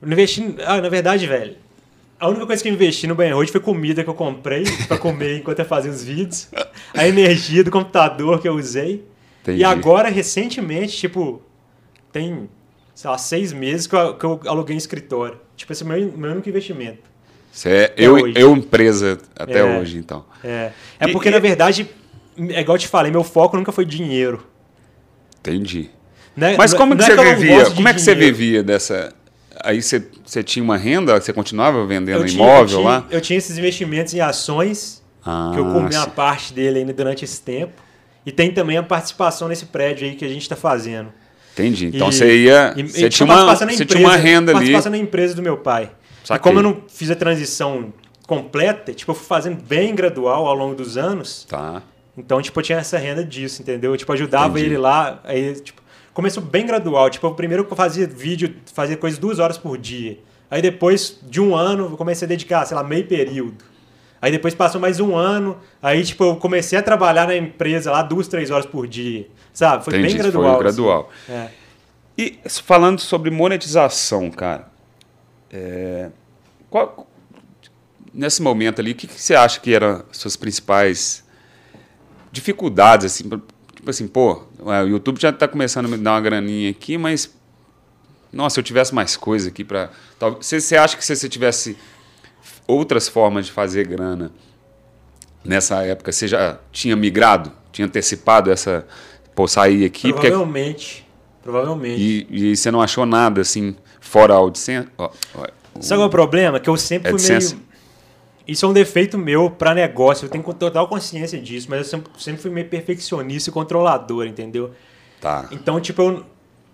[0.00, 0.56] Não investi.
[0.64, 1.56] Ah, na verdade, velho.
[2.24, 4.96] A única coisa que eu investi no banho hoje foi comida que eu comprei pra
[4.96, 6.48] comer enquanto eu fazia os vídeos.
[6.94, 9.04] A energia do computador que eu usei.
[9.42, 9.60] Entendi.
[9.60, 11.42] E agora, recentemente, tipo,
[12.10, 12.48] tem,
[12.94, 15.38] sei lá, seis meses que eu, que eu aluguei um escritório.
[15.54, 17.02] Tipo, esse é o meu, meu único investimento.
[17.52, 18.34] Você é Até eu, hoje.
[18.40, 19.78] eu empresa até É.
[19.78, 20.24] hoje, então.
[20.42, 21.86] É, é E- porque, e- na verdade,
[22.38, 24.46] é igual eu te falei, meu foco nunca foi dinheiro.
[25.40, 25.90] Entendi.
[26.34, 26.56] Né?
[26.56, 27.70] Mas Não- como que não é você eu não vivia?
[27.70, 28.34] Como é que você dinheiro.
[28.34, 29.12] vivia dessa.
[29.62, 30.02] Aí você,
[30.42, 33.06] tinha uma renda, você continuava vendendo Eu tinha- imóvel eu tinha, lá?
[33.10, 37.24] Eu tinha esses investimentos em ações, Ah, que eu comi uma parte dele ainda durante
[37.24, 37.72] esse tempo.
[38.26, 41.08] E tem também a participação nesse prédio aí que a gente está fazendo.
[41.52, 41.86] Entendi.
[41.86, 42.74] Então E- você ia.
[42.76, 44.58] e- você e tinha uma, você empresa, tinha uma renda ali.
[44.58, 45.90] Participação na empresa do meu pai.
[46.24, 46.42] E Saquei.
[46.42, 47.92] como eu não fiz a transição
[48.26, 51.46] completa, tipo, eu fui fazendo bem gradual ao longo dos anos.
[51.48, 51.82] Tá.
[52.16, 53.92] Então, tipo, eu tinha essa renda disso, entendeu?
[53.92, 54.66] Eu, tipo, ajudava Entendi.
[54.66, 55.82] ele lá, aí, tipo,
[56.14, 57.10] começou bem gradual.
[57.10, 60.18] Tipo, o primeiro eu fazia vídeo, fazia coisa duas horas por dia.
[60.50, 63.64] Aí depois de um ano, eu comecei a dedicar, sei lá, meio período.
[64.22, 68.02] Aí depois passou mais um ano, aí, tipo, eu comecei a trabalhar na empresa lá
[68.02, 69.28] duas, três horas por dia.
[69.52, 69.84] Sabe?
[69.84, 70.14] Foi Entendi.
[70.14, 70.54] bem gradual.
[70.54, 71.10] Foi gradual.
[71.28, 71.32] assim.
[71.32, 71.50] É.
[72.16, 74.68] E falando sobre monetização, cara,
[75.52, 76.10] é,
[76.70, 77.06] qual-
[78.14, 81.22] nesse momento ali, o que, que você acha que eram as suas principais
[82.32, 83.28] dificuldades, assim,
[83.84, 86.96] tipo assim, pô, é, o YouTube já está começando a me dar uma graninha aqui,
[86.96, 87.30] mas
[88.32, 89.90] nossa, se eu tivesse mais coisa aqui para,
[90.38, 91.76] você, você acha que se você tivesse
[92.66, 94.32] outras formas de fazer grana
[95.44, 98.86] nessa época, você já tinha migrado, tinha antecipado essa,
[99.34, 101.06] pô, sair aqui, porque Provavelmente.
[101.42, 102.26] Provavelmente.
[102.30, 104.88] e, e você não achou nada assim, fora a AdSense?
[104.96, 105.46] Ó, ó,
[105.78, 106.58] Sabe qual é o problema?
[106.58, 107.54] Que eu sempre fui AdSense.
[107.54, 107.66] meio.
[108.46, 110.26] Isso é um defeito meu para negócio.
[110.26, 114.72] Eu tenho total consciência disso, mas eu sempre, sempre fui meio perfeccionista e controlador, entendeu?
[115.20, 115.48] Tá.
[115.50, 116.26] Então, tipo, eu,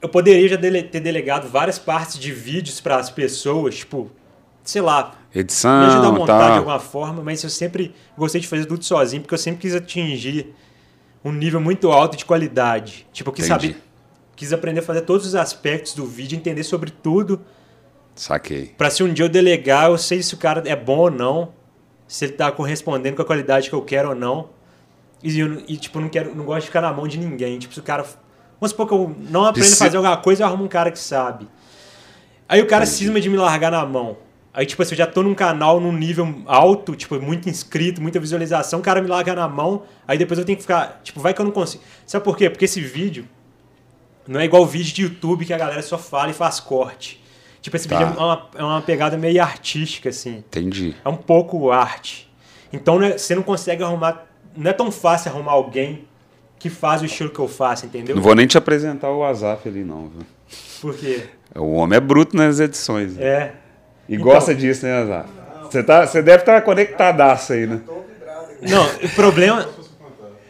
[0.02, 4.10] eu poderia já dele- ter delegado várias partes de vídeos para as pessoas, tipo,
[4.64, 6.56] sei lá, me ajudar a Edição, montar de tá.
[6.56, 10.52] alguma forma, mas eu sempre gostei de fazer tudo sozinho, porque eu sempre quis atingir
[11.24, 13.06] um nível muito alto de qualidade.
[13.12, 13.68] Tipo, eu quis Entendi.
[13.68, 13.82] saber,
[14.34, 17.40] quis aprender a fazer todos os aspectos do vídeo, entender sobre tudo,
[18.14, 18.74] Saquei.
[18.76, 21.52] Pra se um dia eu delegar, eu sei se o cara é bom ou não,
[22.12, 24.48] se ele tá correspondendo com a qualidade que eu quero ou não.
[25.22, 27.58] E, eu- e, tipo, não quero, não gosto de ficar na mão de ninguém.
[27.58, 28.02] Tipo, se o cara.
[28.60, 30.90] Vamos supor que eu não aprendo se- a fazer alguma coisa, eu arrumo um cara
[30.90, 31.46] que sabe.
[32.48, 32.98] Aí o cara Entendi.
[32.98, 34.16] cisma de me largar na mão.
[34.52, 38.18] Aí, tipo assim, eu já tô num canal num nível alto, tipo, muito inscrito, muita
[38.18, 41.00] visualização, o cara me larga na mão, aí depois eu tenho que ficar.
[41.04, 41.84] Tipo, vai que eu não consigo.
[42.04, 42.50] Sabe por quê?
[42.50, 43.28] Porque esse vídeo
[44.26, 47.19] não é igual o vídeo de YouTube que a galera só fala e faz corte.
[47.60, 47.98] Tipo, esse Tá.
[47.98, 50.38] vídeo é uma, é uma pegada meio artística, assim.
[50.38, 50.94] Entendi.
[51.04, 52.30] É um pouco arte.
[52.72, 54.26] Então não é- você não consegue arrumar.
[54.56, 56.04] Não é tão fácil arrumar alguém
[56.58, 58.14] que faz o estilo que eu faço, entendeu?
[58.16, 60.08] Não vou nem te apresentar o WhatsApp ali, não.
[60.08, 60.26] Viu?
[60.80, 61.22] Porque.
[61.54, 63.16] O homem é bruto nas edições.
[63.16, 63.24] né?
[63.24, 63.52] É.
[64.08, 65.26] E Então- gosta disso, né, Azar?
[65.64, 67.80] Você, tá, você deve estar conectadaço aí, né?
[68.62, 69.68] Não, o problema.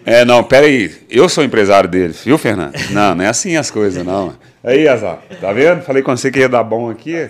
[0.04, 1.06] É, não, peraí.
[1.10, 2.74] Eu sou empresário dele, viu, Fernando?
[2.90, 4.34] Não, não é assim as coisas, não.
[4.62, 5.82] Aí, Azar, tá vendo?
[5.82, 7.28] Falei com você que ia dar bom aqui.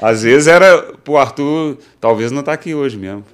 [0.00, 3.24] Às vezes era pro Arthur, talvez não tá aqui hoje mesmo.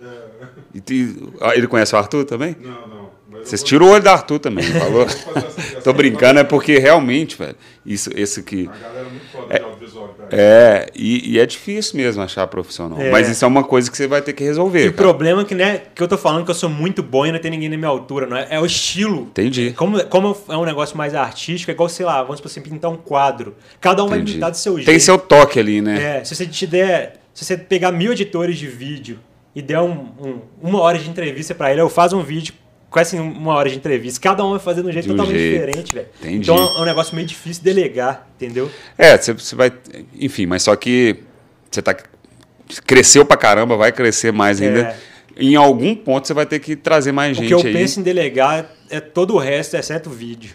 [0.75, 2.57] E te- ah, ele conhece o Arthur também?
[2.61, 3.00] Não, não.
[3.45, 5.07] Vocês tiram o olho do Arthur também, não falou?
[5.83, 8.69] Tô brincando, é porque realmente, velho, isso, esse aqui.
[8.73, 10.29] A galera é muito foda de audiovisual, cara.
[10.33, 13.01] É, e, e é difícil mesmo achar profissional.
[13.01, 13.11] É.
[13.11, 14.85] Mas isso é uma coisa que você vai ter que resolver.
[14.85, 17.25] E o problema é que, né, que eu tô falando que eu sou muito bom
[17.27, 18.47] e não tem ninguém na minha altura, não é?
[18.51, 19.23] É o estilo.
[19.23, 19.73] Entendi.
[19.77, 22.97] Como, como é um negócio mais artístico, é igual, sei lá, vamos você pintar um
[22.97, 23.55] quadro.
[23.81, 24.35] Cada um vai Entendi.
[24.35, 24.87] pintar do seu jeito.
[24.87, 26.19] Tem seu toque ali, né?
[26.19, 27.21] É, se você te der.
[27.33, 29.19] Se você pegar mil editores de vídeo
[29.55, 32.53] e der um, um- uma hora de entrevista pra ele, eu faço um vídeo
[32.91, 34.21] com essa uma hora de entrevista.
[34.21, 35.61] Cada um vai fazer de um jeito De um totalmente jeito.
[35.67, 36.09] diferente, velho.
[36.21, 36.37] Entendi.
[36.51, 38.69] Então é um negócio meio difícil de delegar, entendeu?
[38.99, 39.73] É, você, vai.
[40.19, 41.17] Enfim, mas só que
[41.71, 41.95] você tá.
[42.87, 44.81] Cresceu pra caramba, vai crescer mais ainda.
[44.81, 44.97] É.
[45.37, 47.73] Em algum ponto você vai ter que trazer mais O gente que eu aí.
[47.73, 50.53] penso em delegar é todo o resto, exceto o vídeo.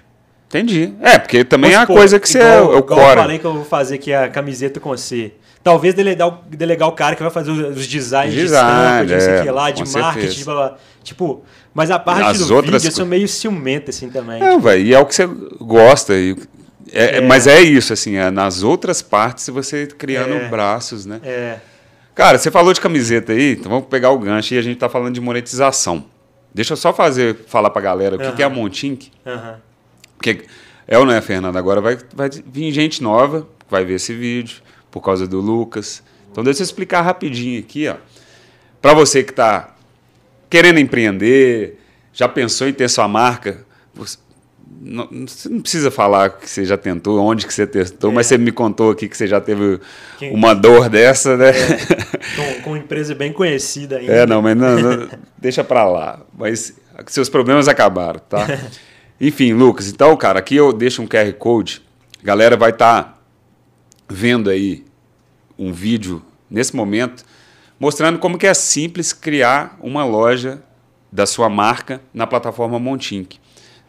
[0.47, 0.93] Entendi.
[1.01, 3.45] É, porque também é a coisa que você é, igual- o igual eu falei que
[3.45, 5.33] eu vou fazer aqui a camiseta com você.
[5.65, 9.13] Talvez delegar o, delegar o cara que vai fazer os designs de Design, estampa, de
[9.13, 10.36] não sei o é, que lá, de marketing, certeza.
[10.36, 10.78] de blá, blá.
[11.04, 14.39] Tipo, mas a parte As do outras vídeo eu meio ciumento assim também.
[14.39, 15.25] Não, velho, e é o que você
[15.60, 16.13] gosta.
[16.13, 16.36] E,
[16.93, 17.21] é- É.
[17.21, 20.47] Mas é isso, assim, é nas outras partes você criando É.
[20.49, 21.19] braços, né?
[21.23, 21.58] É.
[22.13, 24.88] Cara, você falou de camiseta aí, então vamos pegar o gancho e a gente tá
[24.88, 26.06] falando de monetização.
[26.54, 29.12] Deixa eu só fazer, falar pra galera o que, que é a Montink.
[29.25, 29.56] aham.
[30.15, 30.45] Porque
[30.88, 31.58] É ou não é, Fernando?
[31.58, 34.58] Agora vai, vai vir gente nova que vai ver esse vídeo
[34.95, 36.01] por causa do Lucas.
[36.31, 37.95] Então deixa eu explicar rapidinho aqui, ó.
[38.81, 39.75] Para você que está
[40.49, 41.77] querendo empreender,
[42.13, 44.17] já pensou em ter sua marca, você
[44.81, 48.13] não, você não precisa falar que você já tentou, onde que você testou, É.
[48.13, 49.81] mas você me contou aqui que você já teve
[50.17, 51.51] Quem- uma dor dessa, né?
[52.38, 54.13] Com, com uma empresa bem conhecida ainda.
[54.13, 56.21] É, não, mas não, não, deixa pra lá.
[56.38, 56.73] Mas
[57.08, 58.47] seus problemas acabaram, tá?
[59.19, 61.81] Enfim, Lucas, então, cara, aqui eu deixo um QR Code.
[62.23, 63.14] A galera vai estar
[64.07, 64.85] vendo aí
[65.57, 67.23] um vídeo nesse momento
[67.79, 70.63] mostrando como que é simples criar uma loja
[71.11, 73.39] da sua marca na plataforma Montink.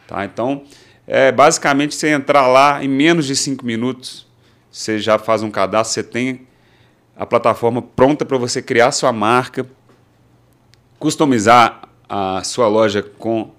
[0.07, 0.25] Tá?
[0.25, 0.65] Então,
[1.07, 4.27] é basicamente você entrar lá em menos de cinco minutos,
[4.71, 6.47] você já faz um cadastro, você tem
[7.17, 9.67] a plataforma pronta para você criar sua marca,
[10.99, 13.53] customizar a sua loja com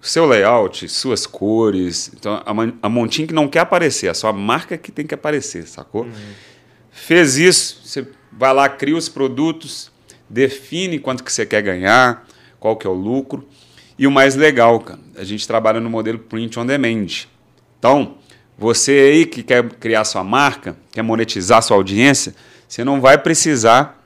[0.00, 2.10] seu layout, suas cores.
[2.14, 6.06] Então, a, a Montink não quer aparecer, a sua marca que tem que aparecer, sacou?
[6.90, 9.90] Fez isso, você vai lá, cria os produtos,
[10.28, 12.26] define quanto que você quer ganhar,
[12.60, 13.46] qual que é o lucro.
[13.98, 17.06] E o mais legal, cara, a gente trabalha no modelo print on demand.
[17.78, 18.16] Então,
[18.56, 22.34] você aí que quer criar sua marca, quer monetizar sua audiência,
[22.68, 24.04] você não vai precisar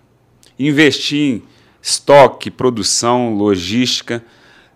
[0.59, 1.43] investir em
[1.81, 4.23] estoque, produção, logística.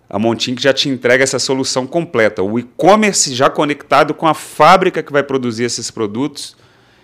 [0.08, 2.42] A Montink já te entrega essa solução completa.
[2.42, 6.56] O e-commerce já conectado com a fábrica que vai produzir esses produtos,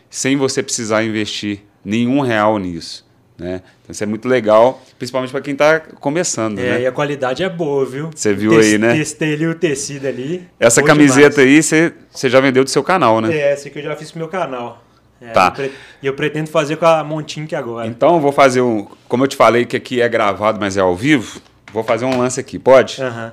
[0.08, 3.04] sem você precisar investir nenhum real nisso.
[3.36, 3.62] Né?
[3.82, 6.58] Então isso é muito legal, principalmente para quem está começando.
[6.60, 6.82] É, né?
[6.82, 8.10] e a qualidade é boa, viu?
[8.14, 8.94] Você viu aí, né?
[8.94, 10.46] Testei ali o tecido ali.
[10.60, 11.72] Essa camiseta demais.
[11.72, 13.34] aí você já vendeu do seu canal, né?
[13.34, 14.84] É, essa que eu já fiz pro meu canal.
[15.20, 15.46] É, Tá.
[15.46, 17.86] eu pre- E eu pretendo fazer com a Montink agora.
[17.86, 18.86] Então eu vou fazer um.
[19.08, 21.40] Como eu te falei que aqui é gravado, mas é ao vivo,
[21.72, 23.02] vou fazer um lance aqui, pode?
[23.02, 23.32] Aham.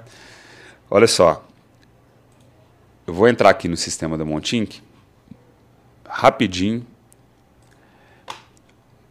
[0.90, 1.46] Olha só.
[3.06, 4.82] Eu vou entrar aqui no sistema da Montink.
[6.08, 6.86] Rapidinho.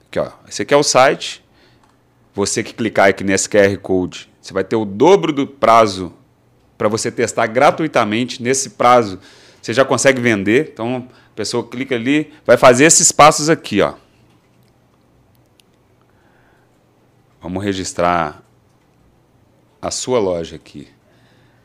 [0.09, 0.31] Aqui, ó.
[0.49, 1.45] Esse aqui é o site.
[2.35, 6.13] Você que clicar aqui nesse QR Code, você vai ter o dobro do prazo
[6.77, 8.43] para você testar gratuitamente.
[8.43, 9.19] Nesse prazo,
[9.61, 10.71] você já consegue vender.
[10.73, 13.95] Então, a pessoa clica ali, vai fazer esses passos aqui, ó.
[17.41, 18.43] Vamos registrar
[19.81, 20.89] a sua loja aqui.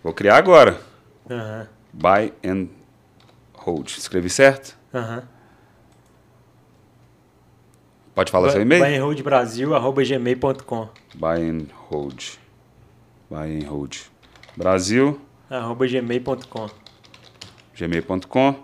[0.04, 0.80] Vou criar agora.
[1.91, 2.67] Buy and
[3.54, 3.88] hold.
[3.89, 4.78] Escrevi certo?
[8.13, 8.84] Pode falar seu e-mail?
[9.23, 10.89] Brasil@gmail.com.
[11.15, 12.39] Buy and hold.
[13.30, 13.97] Buy and hold.
[14.56, 16.69] Brasil, Arroba gmail.com.
[17.76, 18.56] gmail.com.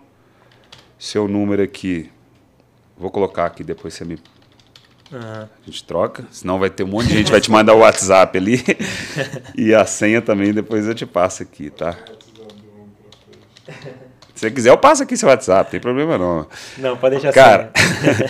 [0.99, 2.11] Seu número aqui.
[2.95, 4.19] Vou colocar aqui, depois você me.
[5.11, 5.49] Aham.
[5.61, 6.25] A gente troca.
[6.31, 8.63] Senão vai ter um monte de gente vai te mandar o WhatsApp ali.
[9.57, 11.97] e a senha também, depois eu te passo aqui, tá?
[14.35, 16.47] Se você quiser, eu passo aqui seu WhatsApp, não tem problema não.
[16.77, 17.71] Não, pode deixar Cara,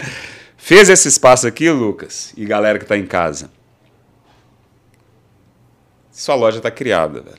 [0.58, 3.52] fez esse espaço aqui, Lucas, e galera que está em casa.
[6.12, 7.38] Sua loja está criada, velho.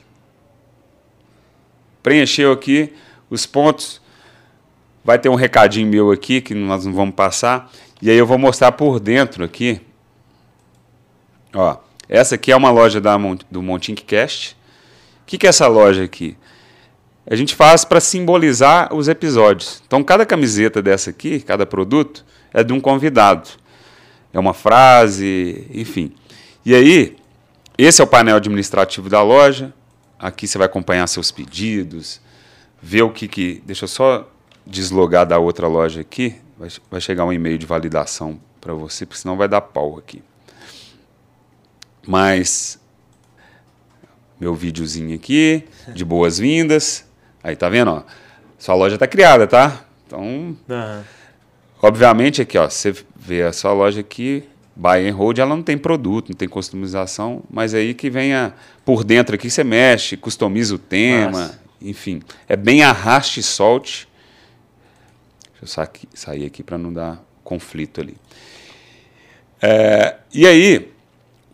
[2.01, 2.93] Preencheu aqui
[3.29, 4.01] os pontos.
[5.03, 7.71] Vai ter um recadinho meu aqui que nós não vamos passar.
[8.01, 9.79] E aí eu vou mostrar por dentro aqui.
[11.53, 11.77] Ó,
[12.09, 13.15] essa aqui é uma loja da,
[13.49, 14.57] do Montink Cast.
[15.21, 16.35] O que, que é essa loja aqui?
[17.29, 19.83] A gente faz para simbolizar os episódios.
[19.85, 23.47] Então, cada camiseta dessa aqui, cada produto, é de um convidado.
[24.33, 26.13] É uma frase, enfim.
[26.65, 27.15] E aí,
[27.77, 29.73] esse é o painel administrativo da loja.
[30.19, 32.19] Aqui você vai acompanhar seus pedidos,
[32.81, 33.61] ver o que que.
[33.65, 34.27] Deixa eu só
[34.65, 36.35] deslogar da outra loja aqui.
[36.61, 40.21] Vai, vai chegar um e-mail de validação para você, porque senão vai dar pau aqui.
[42.05, 42.79] Mas
[44.39, 47.03] meu videozinho aqui de boas-vindas.
[47.43, 48.03] Aí tá vendo, ó?
[48.59, 49.83] Sua loja tá criada, tá?
[50.05, 51.03] Então, Aham.
[51.81, 54.43] obviamente aqui, ó, você vê a sua loja aqui,
[54.75, 58.53] buy and hold, ela não tem produto, não tem customização, mas aí que vem a,
[58.85, 61.61] por dentro aqui você mexe, customiza o tema, Massa.
[61.81, 64.10] enfim, é bem arraste e solte.
[65.61, 68.17] Deixa eu sa- sair aqui para não dar conflito ali.
[69.61, 70.89] É, e aí,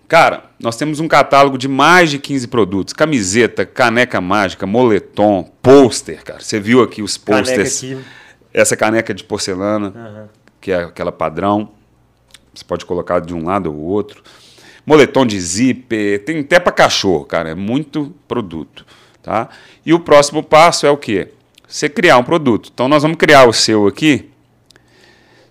[0.08, 6.24] Cara, nós temos um catálogo de mais de 15 produtos: camiseta, caneca mágica, moletom, pôster,
[6.24, 6.39] cara.
[6.39, 7.17] Você viu aqui os
[7.84, 7.98] aqui.
[8.54, 10.30] Essa caneca de porcelana, Aham.
[10.62, 11.72] que é aquela padrão.
[12.54, 14.24] Você pode colocar de um lado ou outro.
[14.86, 17.50] Moletom de zíper, tem até para cachorro, cara.
[17.50, 18.86] É muito produto.
[19.22, 19.50] Tá?
[19.86, 21.34] E o próximo passo é o quê?
[21.67, 22.69] Você criar um produto.
[22.73, 24.32] Então nós vamos criar o seu aqui,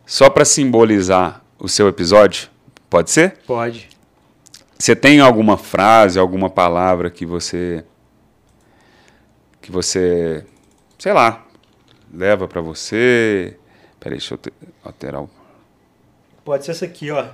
[0.07, 2.48] só para simbolizar o seu episódio.
[2.88, 3.38] Pode ser?
[3.46, 3.88] Pode.
[4.79, 7.85] Você tem alguma frase, alguma palavra que você
[9.61, 10.46] que você
[10.98, 11.44] sei lá,
[12.12, 13.59] leva para você.
[14.00, 14.52] Peraí, deixa eu te-
[14.85, 15.31] alterar o.
[16.44, 17.26] Pode ser essa aqui, ó.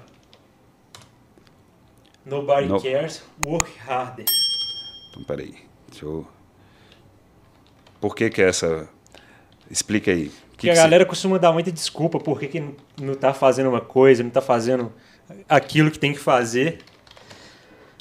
[2.25, 4.25] Nobody No- cares, work harder.
[5.11, 5.55] Então, peraí.
[5.89, 6.27] Deixa eu.
[8.03, 8.87] Por que que é essa.
[9.71, 10.25] Explica aí.
[10.27, 13.15] Que Porque que a você- galera costuma dar muita desculpa por que, que não- não
[13.15, 14.93] tá fazendo uma coisa, não tá fazendo
[15.49, 16.81] aquilo que tem que fazer.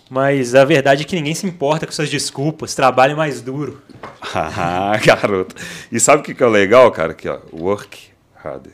[0.10, 3.82] Mas a verdade é que ninguém se importa com suas desculpas, trabalhe mais duro.
[4.34, 5.56] Ah, garoto.
[5.92, 7.12] E sabe o que que é legal, cara?
[7.14, 7.40] Aqui, ó.
[7.54, 8.10] Work
[8.44, 8.74] harder.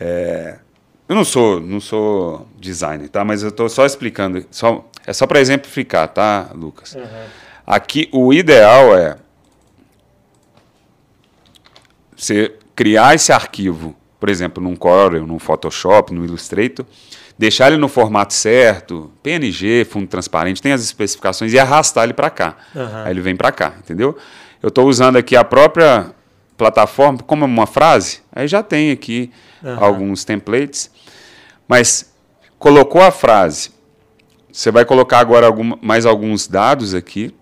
[0.00, 0.58] É,
[1.08, 3.24] eu não sou, não sou designer, tá?
[3.24, 4.44] Mas eu estou só explicando.
[4.50, 6.96] Só, é só para exemplificar, tá, Lucas?
[7.66, 9.16] Aqui, o ideal é
[12.22, 16.86] você criar esse arquivo, por exemplo, num Corel, num Photoshop, no Illustrator,
[17.36, 22.30] deixar ele no formato certo, PNG, fundo transparente, tem as especificações e arrastar ele para
[22.30, 22.56] cá.
[22.76, 23.04] Aham.
[23.04, 24.16] Aí ele vem para cá, entendeu?
[24.62, 26.14] Eu estou usando aqui a própria
[26.56, 29.32] plataforma como uma frase, aí já tem aqui
[29.64, 29.84] Aham.
[29.84, 30.90] alguns templates,
[31.66, 32.12] mas
[32.56, 33.70] colocou a frase,
[34.52, 37.34] você vai colocar agora alguma- mais alguns dados aqui,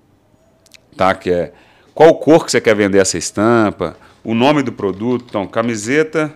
[0.97, 1.15] tá?
[1.15, 1.53] Que é
[1.95, 6.35] qual cor que você quer vender essa estampa, o nome do produto, então camiseta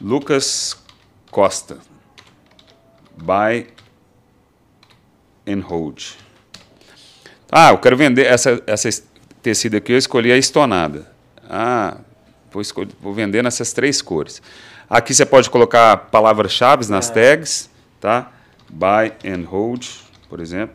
[0.00, 0.76] Lucas
[1.30, 1.78] Costa,
[3.16, 3.66] buy
[5.46, 6.02] and hold.
[7.50, 9.06] Ah, eu quero vender essa, essa es-
[9.42, 11.12] tecido aqui, eu escolhi a estonada.
[11.48, 11.98] Ah,
[12.50, 14.40] vou, escolher, vou vender nessas três cores.
[14.88, 18.32] Aqui você pode colocar palavras-chave nas tags, tá?
[18.68, 19.84] Buy and hold,
[20.28, 20.74] por exemplo,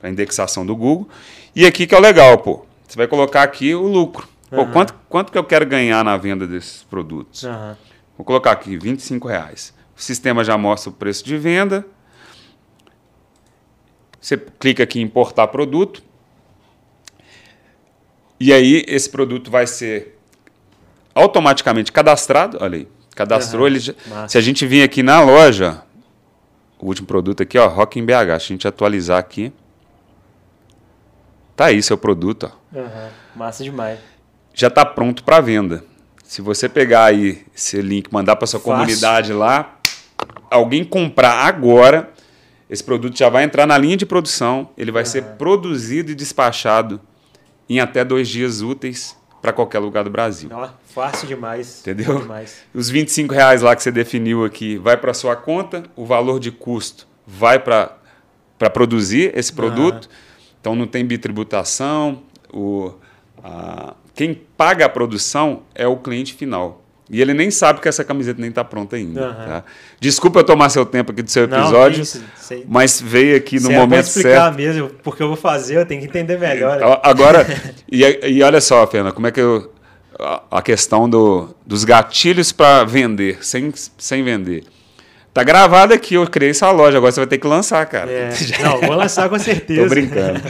[0.00, 1.08] para indexação do Google.
[1.54, 2.64] E aqui que é o legal, pô.
[2.86, 4.28] Você vai colocar aqui o lucro.
[4.54, 4.72] Pô, Aham.
[4.72, 7.44] quanto, quanto que eu quero ganhar na venda desses produtos?
[7.44, 7.76] Aham.
[8.16, 9.74] Vou colocar aqui 25 reais.
[9.96, 11.84] O sistema já mostra o preço de venda.
[14.20, 16.02] Você clica aqui em importar produto.
[18.40, 20.18] E aí esse produto vai ser
[21.14, 22.58] automaticamente cadastrado.
[22.60, 22.88] Olha aí.
[23.14, 23.78] Cadastrou Aham, ele.
[23.78, 25.82] já- se a gente vir aqui na loja,
[26.78, 28.38] o último produto aqui, ó, Rock em BH.
[28.40, 29.52] Se a gente atualizar aqui.
[31.56, 33.10] Tá aí seu produto, ó Aham.
[33.36, 34.00] Massa demais.
[34.54, 35.84] Já está pronto para venda.
[36.22, 38.72] Se você pegar aí esse link, mandar para sua Fácil.
[38.76, 39.78] comunidade lá,
[40.50, 42.10] alguém comprar agora,
[42.70, 47.00] esse produto já vai entrar na linha de produção, ele vai ser produzido e despachado
[47.68, 50.48] em até dois dias úteis para qualquer lugar do Brasil.
[50.94, 51.80] Fácil demais.
[51.80, 52.20] Entendeu?
[52.20, 52.62] Demais.
[52.72, 56.50] Os 25 reais lá que você definiu aqui vai para sua conta, o valor de
[56.50, 57.90] custo vai para
[58.72, 60.08] produzir esse produto.
[60.60, 62.22] Então não tem bitributação.
[62.52, 62.92] O,
[63.42, 66.82] a- quem paga a produção é o cliente final.
[67.10, 69.26] E ele nem sabe que essa camiseta nem está pronta ainda.
[69.26, 69.46] Aham.
[69.46, 69.64] tá?
[70.00, 73.36] Desculpa eu tomar seu tempo aqui do seu Não, episódio, que isso, sei- mas veio
[73.36, 74.56] aqui no bom momento explicar certo.
[74.56, 76.76] mesmo, porque eu vou fazer, eu tenho que entender melhor.
[76.76, 77.46] Então, Agora,
[77.92, 79.70] e, e olha só, Fernanda, como é que eu.
[80.48, 84.62] A, questão do, dos gatilhos para vender, sem, sem vender.
[85.34, 88.08] Tá gravado aqui, eu criei essa loja, agora você vai ter que lançar, cara.
[88.10, 88.30] É,
[88.62, 89.82] não, vou lançar com certeza.
[89.82, 90.40] Tô brincando.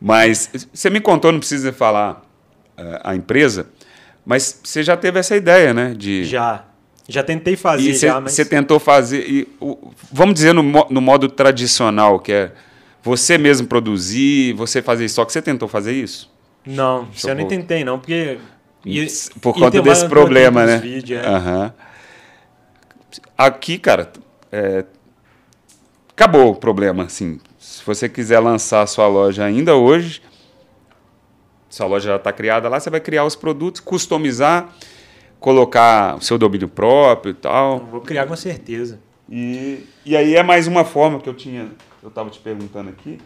[0.00, 2.20] Mas você me contou, não precisa falar
[3.02, 3.66] a empresa,
[4.24, 5.94] mas você já teve essa ideia, né?
[5.96, 6.64] De, Já.
[7.08, 8.32] Já tentei fazer, e já, mas.
[8.32, 12.52] você tentou fazer, e, o- vamos dizer no, no modo tradicional, que é
[13.02, 15.32] você mesmo produzir, você fazer estoque.
[15.32, 16.30] Você tentou fazer isso?
[16.64, 18.38] Não, isso eu nem tentei, não, porque.
[18.86, 19.06] ia-
[19.40, 20.80] Por ia conta desse problema, né?
[21.12, 21.26] é.
[21.26, 21.72] Aham.
[23.36, 24.10] Aqui, cara,
[24.50, 24.84] é,
[26.10, 27.40] acabou o problema, assim.
[27.58, 30.22] Se você quiser lançar a sua loja ainda hoje,
[31.74, 34.68] sua loja já está criada lá, você vai criar os produtos, customizar,
[35.40, 37.78] colocar o seu domínio próprio e tal.
[37.90, 39.00] Vou criar com certeza.
[39.30, 41.68] E, e aí é mais uma forma que eu tinha,
[42.02, 43.18] eu estava te perguntando aqui.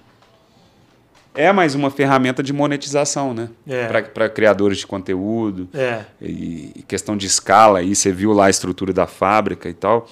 [1.35, 3.51] É mais uma ferramenta de monetização, né?
[3.69, 3.87] É.
[4.03, 6.05] Para criadores de conteúdo É.
[6.23, 10.07] e questão de escala aí, você viu lá a estrutura da fábrica e tal.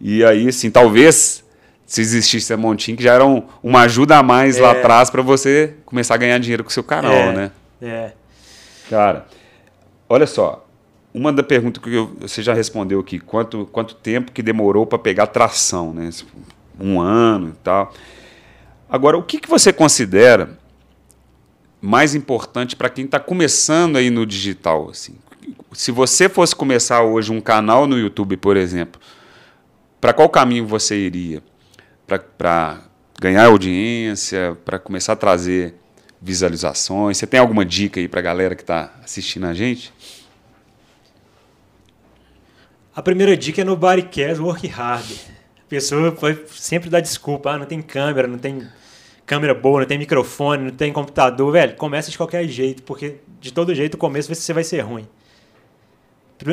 [0.00, 1.42] E aí, assim, talvez
[1.86, 4.78] se existisse a Montim, que já era um- uma ajuda a mais lá É.
[4.78, 7.50] atrás para você começar a ganhar dinheiro com o seu canal, é, né?
[7.80, 8.12] É.
[8.88, 9.26] Cara,
[10.08, 10.66] olha só,
[11.14, 14.98] uma da pergunta que eu- você já respondeu aqui, quanto, quanto tempo que demorou para
[14.98, 16.10] pegar tração, né?
[16.78, 17.92] Um ano e tal.
[18.88, 20.58] Agora, o que, que você considera
[21.80, 24.90] mais importante para quem está começando aí no digital?
[24.90, 25.14] Assim?
[25.72, 29.00] Se você fosse começar hoje um canal no YouTube, por exemplo,
[30.00, 31.42] para qual caminho você iria?
[32.36, 32.80] Para
[33.20, 35.74] ganhar audiência, para começar a trazer
[36.20, 37.16] visualizações?
[37.18, 39.92] Você tem alguma dica aí para a galera que está assistindo a gente?
[42.94, 45.10] A primeira dica é no Body Cares Work Hard.
[45.58, 48.66] A pessoa vai sempre dar desculpa, ah, não tem câmera, não tem
[49.24, 53.52] câmera boa, não tem microfone, não tem computador, velho, começa de qualquer jeito, porque de
[53.52, 55.06] todo jeito o começo você vai ser ruim.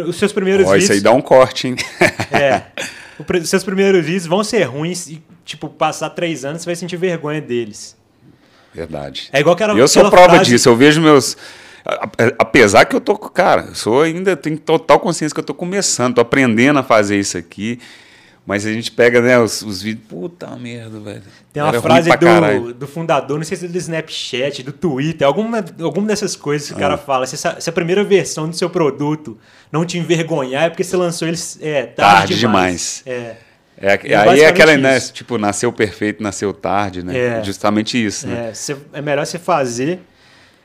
[0.08, 0.84] Os seus primeiros Ó, vídeos.
[0.84, 1.76] isso aí dá um corte, hein?
[2.32, 2.66] É.
[3.42, 6.98] Os seus primeiros vídeos vão ser ruins e, tipo, passar três anos você vai sentir
[6.98, 7.98] vergonha deles.
[8.78, 9.30] Verdade.
[9.34, 9.74] É igual aquela.
[9.78, 10.70] eu sou prova frase- disso.
[10.70, 11.36] Eu vejo meus.
[12.38, 13.18] Apesar que eu tô.
[13.18, 14.36] Cara, eu sou ainda.
[14.36, 17.80] Tenho total consciência que eu tô começando, tô aprendendo a fazer isso aqui.
[18.46, 20.06] Mas a gente pega, né, os, os vídeos.
[20.08, 21.22] Puta merda, velho.
[21.52, 22.62] Tem uma Era frase caralho.
[22.68, 26.66] do, do fundador, não sei se é do Snapchat, do Twitter, alguma, alguma dessas coisas
[26.70, 26.98] que o cara Ah.
[26.98, 27.26] fala.
[27.28, 29.38] Se, essa- se a primeira versão do seu produto
[29.70, 33.04] não te envergonhar, é porque você lançou eles é, tarde, Tarde demais.
[33.06, 33.22] demais.
[33.28, 33.36] É.
[33.80, 35.00] É, É aí é aquela, né?
[35.00, 37.18] Tipo, nasceu perfeito, nasceu tarde, né?
[37.40, 37.44] É.
[37.44, 38.50] Justamente isso, né?
[38.50, 40.00] É, você- é melhor você fazer.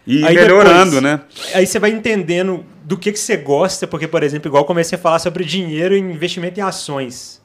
[0.06, 1.20] E Aí melhorando, depois- né?
[1.54, 4.98] Aí você vai entendendo do que, que você gosta, porque, por exemplo, igual eu comecei
[4.98, 7.40] a falar sobre dinheiro e investimento em ações.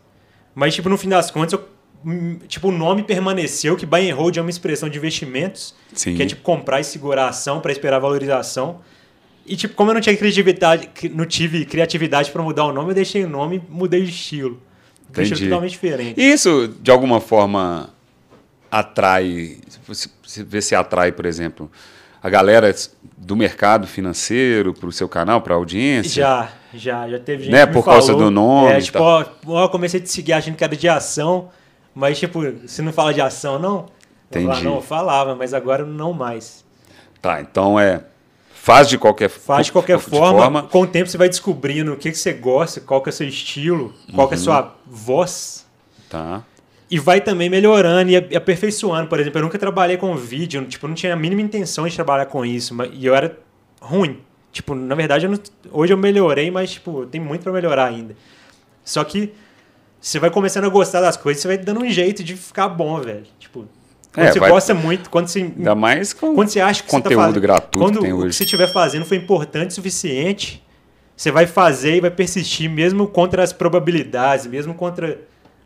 [0.56, 1.68] Mas, tipo, no fim das contas, eu-
[2.04, 6.16] hum, tipo, o nome permaneceu, que buy and hold é uma expressão de investimentos, Sim.
[6.16, 8.80] que é tipo comprar e segurar a ação para esperar a valorização.
[9.46, 12.90] E, tipo, como eu não tinha criatividade, cri- não tive criatividade para mudar o nome,
[12.92, 14.60] eu deixei o nome mudei de estilo.
[15.26, 15.46] Entendi.
[15.46, 16.20] totalmente diferente.
[16.20, 17.90] E isso, de alguma forma,
[18.72, 19.58] atrai.
[19.88, 21.72] Você vê se atrai, por exemplo,
[22.22, 22.74] a galera
[23.18, 26.22] do mercado financeiro para o seu canal, para a audiência?
[26.22, 29.26] Já, já, já teve gente Né, que por causa falou, do nome É, tipo, ó,
[29.48, 31.50] eu comecei a te seguir achando que era de ação,
[31.96, 33.86] mas, tipo, você não fala de ação, não?
[34.30, 34.64] Eu falava, Entendi.
[34.66, 36.66] não, eu falava, mas agora não mais.
[37.22, 38.02] Tá, então é.
[38.68, 41.96] Faz de qualquer Faz de qualquer de forma, com o tempo você vai descobrindo o
[41.96, 44.44] que, que você gosta, qual que é o seu estilo, qual que é a Uhum.
[44.44, 45.66] sua voz.
[46.10, 46.44] Tá.
[46.92, 49.08] E vai também melhorando e aperfeiçoando.
[49.08, 52.26] Por exemplo, eu nunca trabalhei com vídeo, tipo, não tinha a mínima intenção de trabalhar
[52.26, 53.40] com isso, mas, e eu era
[53.80, 54.20] ruim.
[54.52, 55.40] Tipo, na verdade, eu não-
[55.72, 58.18] hoje eu melhorei, mas, tipo, tem muito pra melhorar ainda.
[58.84, 59.32] Só que
[60.02, 63.00] você vai começando a gostar das coisas, você vai dando um jeito de ficar bom,
[63.00, 63.24] velho.
[63.40, 63.66] Tipo,
[64.18, 66.90] quando É, você vai- gosta muito, quando você Ainda mais com quando você acha que
[66.90, 68.34] você conteúdo tá fazendo, gratuito quando que o que hoje.
[68.36, 70.64] você estiver fazendo foi importante o suficiente,
[71.16, 75.20] você vai fazer e vai persistir mesmo contra as probabilidades, mesmo contra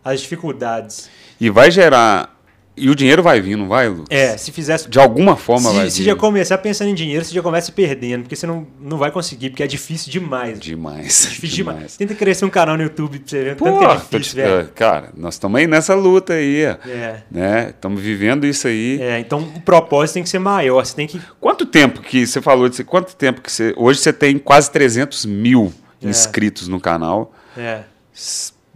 [0.03, 1.09] as dificuldades.
[1.39, 2.40] E vai gerar.
[2.81, 4.07] E o dinheiro vai vir, não vai, Lucas?
[4.09, 6.05] É, se fizesse De alguma forma vai se, se vir.
[6.07, 9.51] já começar pensando em dinheiro, você já começa perdendo, porque você não, não vai conseguir,
[9.51, 10.59] porque é difícil demais.
[10.59, 11.27] Demais.
[11.29, 11.95] difícil demais.
[11.95, 14.47] Tenta crescer um canal no YouTube pra você ver Pô, tanto que é difícil, te-
[14.49, 14.67] velho.
[14.73, 17.23] cara, nós estamos aí nessa luta aí, ó, É.
[17.29, 17.69] né?
[17.69, 18.99] Estamos vivendo isso aí.
[18.99, 20.83] É, então o propósito tem que ser maior.
[20.85, 21.21] Você tem que.
[21.39, 22.83] Quanto tempo que você falou disso?
[22.83, 23.73] Quanto tempo que você.
[23.77, 25.71] Hoje você tem quase 300 mil
[26.03, 26.09] É.
[26.09, 27.31] inscritos no canal.
[27.55, 27.81] É,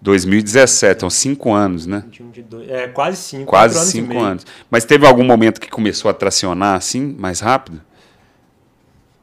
[0.05, 2.03] 2017, são cinco anos, né?
[2.05, 3.45] 21 de dois- é quase cinco.
[3.45, 4.45] Quase anos cinco anos.
[4.69, 7.81] Mas teve algum momento que começou a tracionar assim, mais rápido?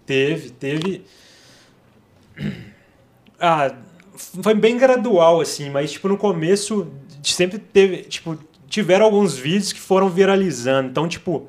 [0.05, 1.03] Teve, teve.
[3.45, 3.75] Ah,
[4.41, 6.87] foi bem gradual, assim, mas, tipo, no começo
[7.25, 10.89] sempre teve, tipo, tiveram alguns vídeos que foram viralizando.
[10.89, 11.49] Então, tipo,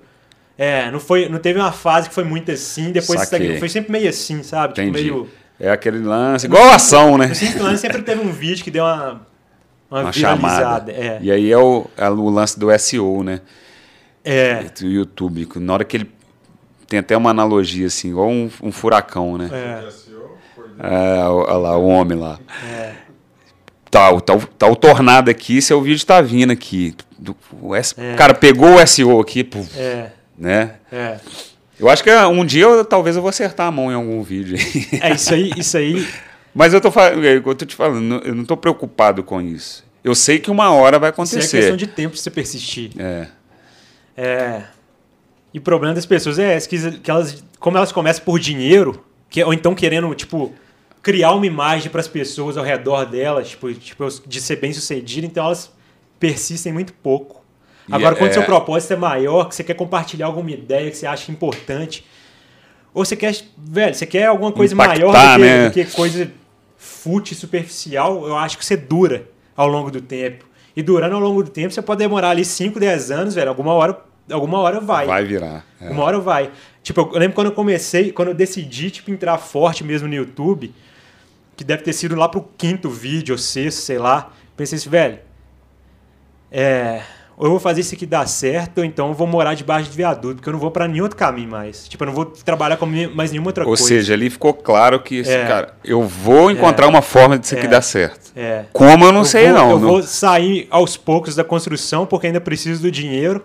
[0.58, 3.30] é, não, foi, não teve uma fase que foi muito assim, depois
[3.60, 4.74] foi sempre meio assim, sabe?
[4.74, 5.04] Tipo, Entendi.
[5.12, 5.30] meio.
[5.60, 7.28] É aquele lance, igual a ação, né?
[7.28, 9.22] No Cinco anos sempre teve um vídeo que deu uma,
[9.90, 10.92] uma, Uma chamada.
[10.92, 11.20] É.
[11.22, 13.40] E aí é o, é o lance do SEO, né?
[14.26, 14.64] É.
[14.64, 15.48] Do YouTube.
[15.58, 16.12] Na hora que ele.
[16.88, 19.50] Tem até uma analogia assim, igual um, um furacão, né?
[19.52, 19.84] É.
[20.80, 22.40] É, o- olha lá, o homem lá.
[22.72, 22.94] É.
[23.90, 26.96] Tá, o- tá, o- tá o tornado aqui, seu vídeo tá vindo aqui.
[27.18, 28.16] Do- o S- É.
[28.16, 30.10] Cara, pegou o SEO aqui, pô, É.
[30.38, 30.76] né?
[30.92, 31.20] É.
[31.84, 34.58] Eu acho que um dia eu- talvez eu vou acertar a mão em algum vídeo.
[35.02, 36.08] É, isso aí, isso aí.
[36.56, 39.84] Mas eu tô, fa- eu tô te falando, eu não tô preocupado com isso.
[40.04, 41.58] Eu sei que uma hora vai Isso é acontecer.
[41.58, 42.92] questão de tempo pra você persistir.
[42.98, 43.28] É.
[44.16, 44.64] É.
[45.54, 49.04] E o problema das pessoas é esse, que, que elas, como elas começam por dinheiro,
[49.30, 50.54] que, ou então querendo, tipo,
[51.02, 55.26] criar uma imagem para as pessoas ao redor delas, tipo, tipo, de ser bem sucedido,
[55.28, 55.72] então elas
[56.20, 57.43] persistem muito pouco.
[57.92, 61.06] Agora, é- quando seu propósito é maior, que você quer compartilhar alguma ideia que você
[61.06, 62.06] acha importante,
[62.94, 65.68] ou você quer, velho, você quer alguma coisa maior do Impactar, que, né?
[65.70, 66.32] do que coisa
[66.78, 70.46] fútil, superficial, eu acho que você dura ao longo do tempo.
[70.76, 73.74] E durando ao longo do tempo, você pode demorar ali 5, 10 anos, velho, alguma
[73.74, 74.00] hora,
[74.32, 75.06] alguma hora vai.
[75.06, 75.66] Vai virar.
[75.82, 75.90] é.
[75.90, 76.52] Uma hora vai.
[76.82, 80.74] Tipo, eu lembro quando eu comecei, quando eu decidi, tipo, entrar forte mesmo no YouTube,
[81.56, 84.32] que deve ter sido lá pro quinto vídeo ou sexto, sei lá.
[84.58, 85.20] Pensei assim, velho,
[86.52, 87.02] é,
[87.38, 89.96] ou eu vou fazer isso aqui dar certo, ou então eu vou morar debaixo de
[89.98, 91.88] viaduto, porque eu não vou pra nenhum outro caminho mais.
[91.88, 93.84] Tipo, eu não vou trabalhar com mais nenhuma outra Ou coisa.
[93.84, 95.46] seja, ali ficou claro que, esse É.
[95.46, 97.70] cara, eu vou encontrar uma forma disso aqui É.
[97.70, 98.32] dar certo.
[98.36, 98.66] é.
[98.74, 99.70] Como eu não eu sei, vou, não.
[99.72, 103.44] Eu não- vou sair aos poucos da construção, porque ainda preciso do dinheiro.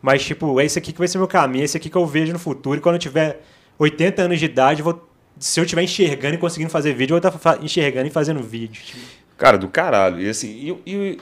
[0.00, 2.04] Mas, tipo, é esse aqui que vai ser meu caminho, é esse aqui que eu
[2.04, 2.76] vejo no futuro.
[2.76, 3.40] E quando eu tiver
[3.78, 5.08] 80 anos de idade, eu vou,
[5.38, 8.82] se eu estiver enxergando e conseguindo fazer vídeo, eu vou estar enxergando e fazendo vídeo.
[8.84, 8.98] Tipo,
[9.38, 10.20] Cara, do caralho.
[10.20, 11.18] E assim, e, e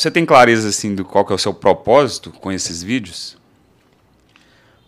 [0.00, 3.36] você tem clareza assim do qual que é o seu propósito com esses vídeos?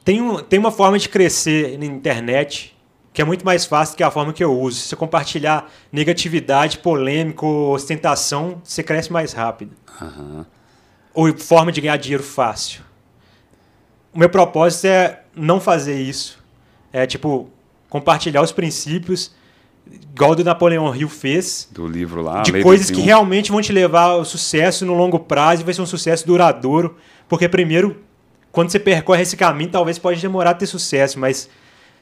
[0.02, 2.74] Tem, um, tem uma forma de crescer na internet
[3.12, 4.80] que é muito mais fácil que a forma que eu uso.
[4.80, 9.76] Se você compartilhar negatividade, polêmica, ostentação, você cresce mais rápido.
[10.00, 10.46] Aham.
[11.12, 12.80] Ou forma de ganhar dinheiro fácil.
[14.14, 16.42] O meu propósito é não fazer isso.
[16.90, 17.50] É tipo,
[17.90, 19.30] compartilhar os princípios,
[19.90, 22.42] igual o do Napoleão Hill fez, Do livro lá.
[22.42, 25.82] de coisas que realmente vão te levar ao sucesso no longo prazo e vai ser
[25.82, 26.96] um sucesso duradouro.
[27.28, 27.96] Porque primeiro,
[28.50, 31.48] quando você percorre esse caminho, talvez pode demorar a ter sucesso, mas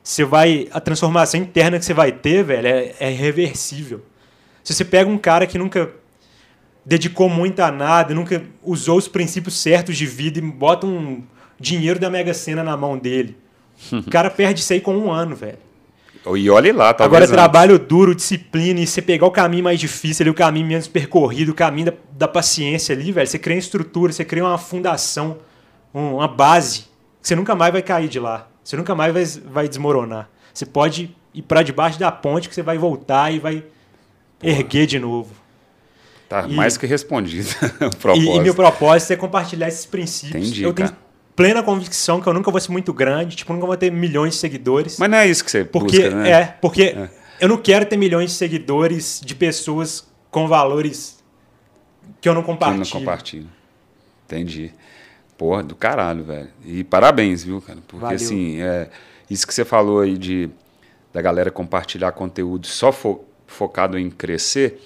[0.02, 0.68] você vai.
[0.72, 4.02] A transformação interna que você vai ter, velho, é, é irreversível.
[4.64, 5.90] Se você pega um cara que nunca
[6.84, 11.22] dedicou muito a nada, nunca usou os princípios certos de vida e bota um
[11.58, 13.36] dinheiro da Mega Sena na mão dele.
[13.92, 15.58] O cara perde isso aí com um ano, velho.
[16.36, 17.06] E olhe lá, talvez.
[17.06, 17.32] Agora, antes.
[17.32, 21.52] trabalho duro, disciplina, e você pegar o caminho mais difícil, ali, o caminho menos percorrido,
[21.52, 23.26] o caminho da, da paciência ali, velho.
[23.26, 25.38] Você cria uma estrutura, você cria uma fundação,
[25.94, 26.80] um- uma base,
[27.22, 28.46] que você nunca mais vai cair de lá.
[28.62, 30.28] Você nunca mais vai, vai desmoronar.
[30.52, 33.64] Você pode ir para debaixo da ponte que você vai voltar e vai
[34.42, 35.32] erguer de novo.
[36.28, 37.48] Tá e- mais que respondido
[37.80, 38.36] o E, propósito.
[38.36, 40.36] e meu propósito é compartilhar esses princípios.
[40.48, 41.00] Entendi, eu tenho cara.
[41.40, 44.40] Plena convicção que eu nunca vou ser muito grande, tipo, nunca vou ter milhões de
[44.40, 44.98] seguidores.
[44.98, 46.30] Mas não é isso que você Porque busca, né?
[46.30, 46.94] é, porque
[47.40, 51.18] eu não quero ter milhões de seguidores de pessoas com valores
[52.20, 52.84] que eu não Que compartilho.
[52.84, 53.46] não compartilha.
[54.26, 54.70] Entendi.
[55.38, 56.48] Porra, do caralho, velho.
[56.62, 57.78] E parabéns, viu, cara?
[57.88, 58.16] Porque Valeu.
[58.16, 58.90] assim, é,
[59.30, 60.50] isso que você falou aí de
[61.12, 64.78] da galera compartilhar conteúdo só fo- focado em crescer,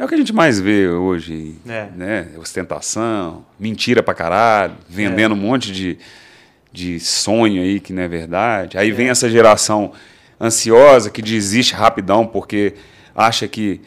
[0.00, 1.86] é o que a gente mais vê hoje, É.
[1.96, 2.28] né?
[2.38, 5.38] Ostentação, mentira pra caralho, vendendo É.
[5.38, 5.98] um monte de,
[6.72, 8.78] de sonho aí que não é verdade.
[8.78, 9.92] Aí vem essa geração
[10.40, 12.74] ansiosa que desiste rapidão porque
[13.14, 13.80] acha que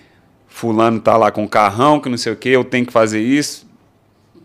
[0.48, 3.66] fulano tá lá com carrão, que não sei o que, eu tenho que fazer isso.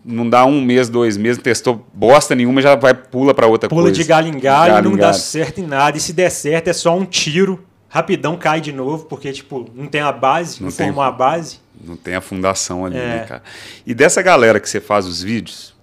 [0.03, 3.83] Não dá um mês, dois meses, testou bosta nenhuma, já vai pula para outra Pula
[3.83, 3.95] coisa.
[4.01, 5.97] de galho em galho, Galho não dá certo em nada.
[5.97, 7.63] E se der certo, é só um tiro.
[7.89, 11.11] Rapidão cai de novo, porque, tipo, não tem a base, não, Não tem- formou a
[11.11, 11.59] base.
[11.83, 12.99] Não tem a fundação ali, É.
[13.07, 13.43] né, cara?
[13.85, 15.73] E dessa galera que você faz os vídeos,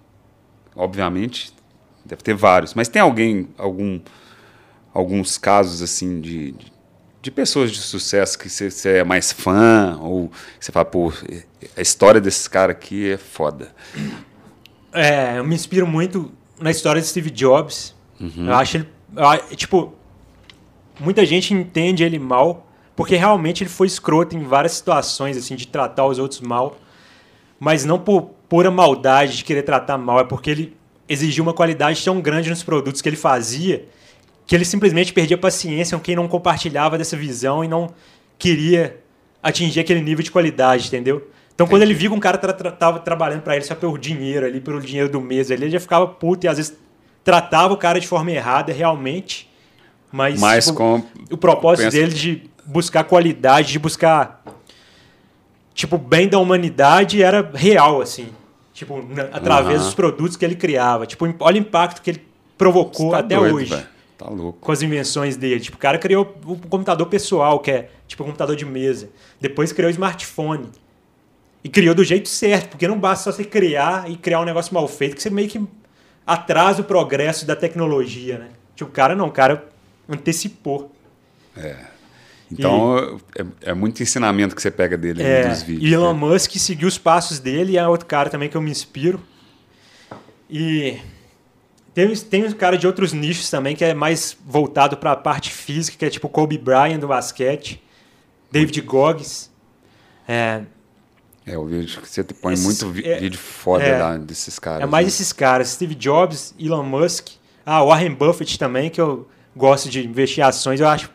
[0.75, 1.51] obviamente,
[2.05, 3.99] deve ter vários, mas tem alguém, algum,
[4.93, 6.71] alguns casos assim de, de,
[7.21, 11.11] de pessoas de sucesso que você, você é mais fã, ou você fala, pô,
[11.75, 13.73] a história desses caras aqui é foda.
[14.93, 17.93] É, eu me inspiro muito na história de Steve Jobs.
[18.19, 18.47] Uhum.
[18.47, 18.89] Eu acho ele.
[19.49, 19.93] eu tipo,
[20.99, 25.67] muita gente entende ele mal, porque realmente ele foi escroto em várias situações, assim, de
[25.67, 26.77] tratar os outros mal.
[27.59, 30.77] Mas não por pura maldade de querer tratar mal, é porque ele
[31.07, 33.87] exigiu uma qualidade tão grande nos produtos que ele fazia
[34.47, 37.93] que ele simplesmente perdia paciência com quem não compartilhava dessa visão e não
[38.39, 38.97] queria
[39.43, 41.29] atingir aquele nível de qualidade, entendeu?
[41.53, 43.97] Então, quando ele viu que um cara tra tra tava trabalhando para ele só pelo
[43.97, 46.77] dinheiro ali, pelo dinheiro do mês ali, ele já ficava puto e às vezes
[47.23, 49.46] tratava o cara de forma errada, realmente.
[50.11, 51.03] Mas, Mas tipo, com.
[51.31, 54.41] o propósito penso- dele de buscar qualidade, de buscar
[55.73, 58.29] tipo bem da humanidade era real assim,
[58.73, 59.85] tipo na- através Aham.
[59.85, 61.05] dos produtos que ele criava.
[61.05, 62.25] Tipo, olha o impacto que ele
[62.57, 63.87] provocou Tá até doido, hoje velho.
[64.17, 64.57] Tá louco.
[64.59, 65.59] com as invenções dele.
[65.59, 69.09] Tipo, o cara criou o computador pessoal, que é tipo um computador de mesa.
[69.39, 70.69] Depois criou o smartphone.
[71.63, 74.73] E criou do jeito certo, porque não basta só você criar e criar um negócio
[74.73, 75.61] mal feito, que você meio que
[76.25, 78.47] atrasa o progresso da tecnologia, né?
[78.75, 79.67] Tipo, o cara não, o cara
[80.09, 80.91] antecipou.
[82.51, 83.19] Então,
[83.63, 85.89] é, é muito ensinamento que você pega dele É, dos vídeos.
[85.89, 86.19] e Elon né?
[86.19, 89.19] Musk seguiu os passos dele e é outro cara também que eu me inspiro.
[90.49, 90.97] E
[91.93, 95.51] tem, tem um cara de outros nichos também que é mais voltado para a parte
[95.51, 97.83] física, que é tipo Kobe Bryant do basquete,
[98.49, 99.49] David Goggins.
[100.25, 100.61] É,
[101.45, 103.97] É, eu vejo que você põe muito é- vídeo foda é.
[104.01, 104.83] lá desses caras.
[104.83, 105.09] é mais né?
[105.09, 107.27] esses caras, Steve Jobs, Elon Musk,
[107.65, 109.27] ah, Warren Buffett também, que eu
[109.57, 111.09] gosto de investir em ações, eu acho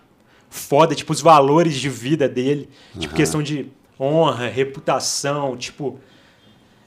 [0.51, 2.69] foda, tipo, os valores de vida dele,
[2.99, 3.69] tipo, questão de
[3.99, 5.99] honra, reputação, tipo,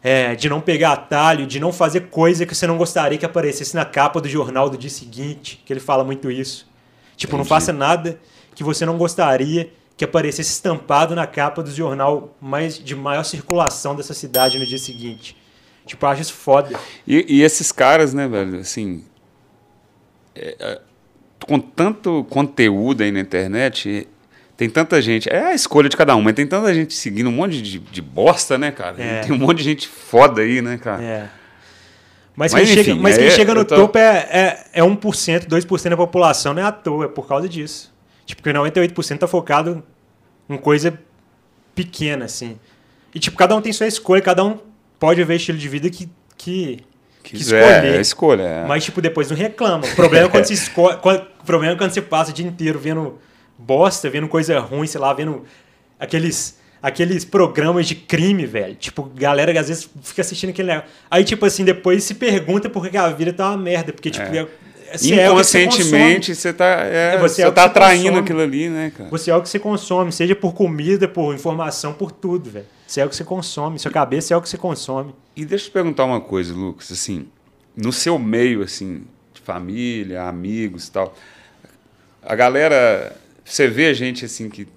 [0.04, 3.76] é, de não pegar atalho, de não fazer coisa que você não gostaria que aparecesse
[3.76, 6.68] na capa do jornal do dia seguinte, que ele fala muito isso.
[7.18, 7.50] Tipo, não Entendi.
[7.50, 8.20] faça nada
[8.54, 13.96] que você não gostaria que aparecesse estampado na capa do jornal mais, de maior circulação
[13.96, 15.36] dessa cidade no dia seguinte.
[15.86, 16.78] Tipo, eu acho isso foda.
[17.08, 19.06] E, e esses caras, né, velho, assim.
[20.36, 20.82] é, é,
[21.48, 24.08] com tanto conteúdo aí na internet,
[24.58, 25.30] tem tanta gente.
[25.30, 28.02] É a escolha de cada um, mas tem tanta gente seguindo um monte de, de
[28.02, 29.02] bosta, né, cara?
[29.02, 29.22] É.
[29.22, 31.04] Tem um monte de gente foda aí, né, cara?
[31.04, 31.30] É.
[32.36, 34.84] Mas, Mas, quem, enfim, chega, mas quem aí chega no tô- topo é, é, é
[34.84, 37.94] 1%, 2% da população, não é à toa, é por causa disso.
[38.26, 39.82] Tipo, porque 98% tá focado
[40.50, 41.00] em coisa
[41.74, 42.60] pequena, assim.
[43.14, 44.58] E, tipo, cada um tem sua escolha, cada um
[45.00, 46.80] pode haver estilo de vida que, que,
[47.30, 47.86] que escolher.
[47.96, 48.44] é escolha.
[48.44, 48.66] é.
[48.66, 49.86] Mas, tipo, depois não reclama.
[49.86, 50.98] O problema é quando você escolhe.
[51.46, 53.20] Problema é quando você passa o dia inteiro vendo
[53.58, 55.44] bosta, vendo coisa ruim, sei lá, vendo
[56.00, 56.58] aqueles.
[56.82, 58.76] Aqueles programas de crime, velho.
[58.76, 60.90] Tipo, galera que às vezes fica assistindo aquele negócio.
[61.10, 63.92] Aí, tipo assim, depois se pergunta por que a vida tá uma merda.
[63.92, 64.48] Porque, tipo, É.
[64.90, 67.68] é, é você Inconscientemente, você tá, é, É, você você é o que tá você
[67.68, 68.20] atraindo consome.
[68.20, 69.10] aquilo ali, né, cara?
[69.10, 72.66] Você é o que você consome, seja por comida, por informação, por tudo, velho.
[72.88, 75.14] Você é o que você consome, sua cabeça é o que você consome.
[75.36, 77.28] E deixa eu te perguntar uma coisa, Lucas, assim,
[77.76, 81.16] no seu meio, assim, de família, amigos e tal,
[82.22, 84.68] a galera, você vê gente, assim, que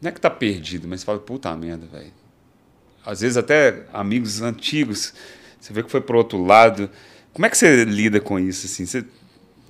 [0.00, 2.12] não é que tá perdido, mas fala, puta merda, velho.
[3.06, 5.14] Às vezes até amigos antigos,
[5.60, 6.90] você vê que foi pro outro lado.
[7.32, 8.84] Como é que você lida com isso, assim?
[8.86, 9.04] Você,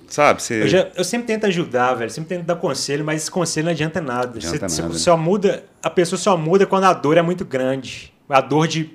[0.07, 0.63] sabe, você...
[0.63, 2.09] Eu, já- eu sempre tento ajudar, velho.
[2.11, 4.37] Sempre tento dar conselho, mas esse conselho não adianta nada.
[4.37, 7.45] Adianta Você- nada, você só muda, a pessoa só muda quando a dor é muito
[7.45, 8.11] grande.
[8.29, 8.91] A dor de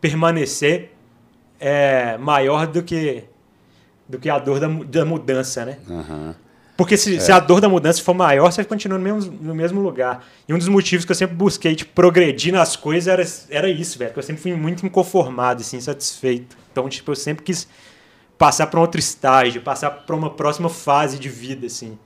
[0.00, 0.92] permanecer
[1.60, 3.24] é maior do que
[4.08, 5.78] do que a dor da, da mudança, né?
[5.90, 6.34] Aham.
[6.78, 7.20] Porque se, É.
[7.20, 10.24] se a dor da mudança for maior, você continua no mesmo, no mesmo lugar.
[10.48, 13.98] E um dos motivos que eu sempre busquei tipo, progredir nas coisas era, era isso,
[13.98, 14.12] velho.
[14.12, 16.56] Que eu sempre fui muito inconformado, assim, insatisfeito.
[16.72, 17.68] Então, tipo, eu sempre quis
[18.38, 21.98] passar para um outro estágio, passar para uma próxima fase de vida, assim.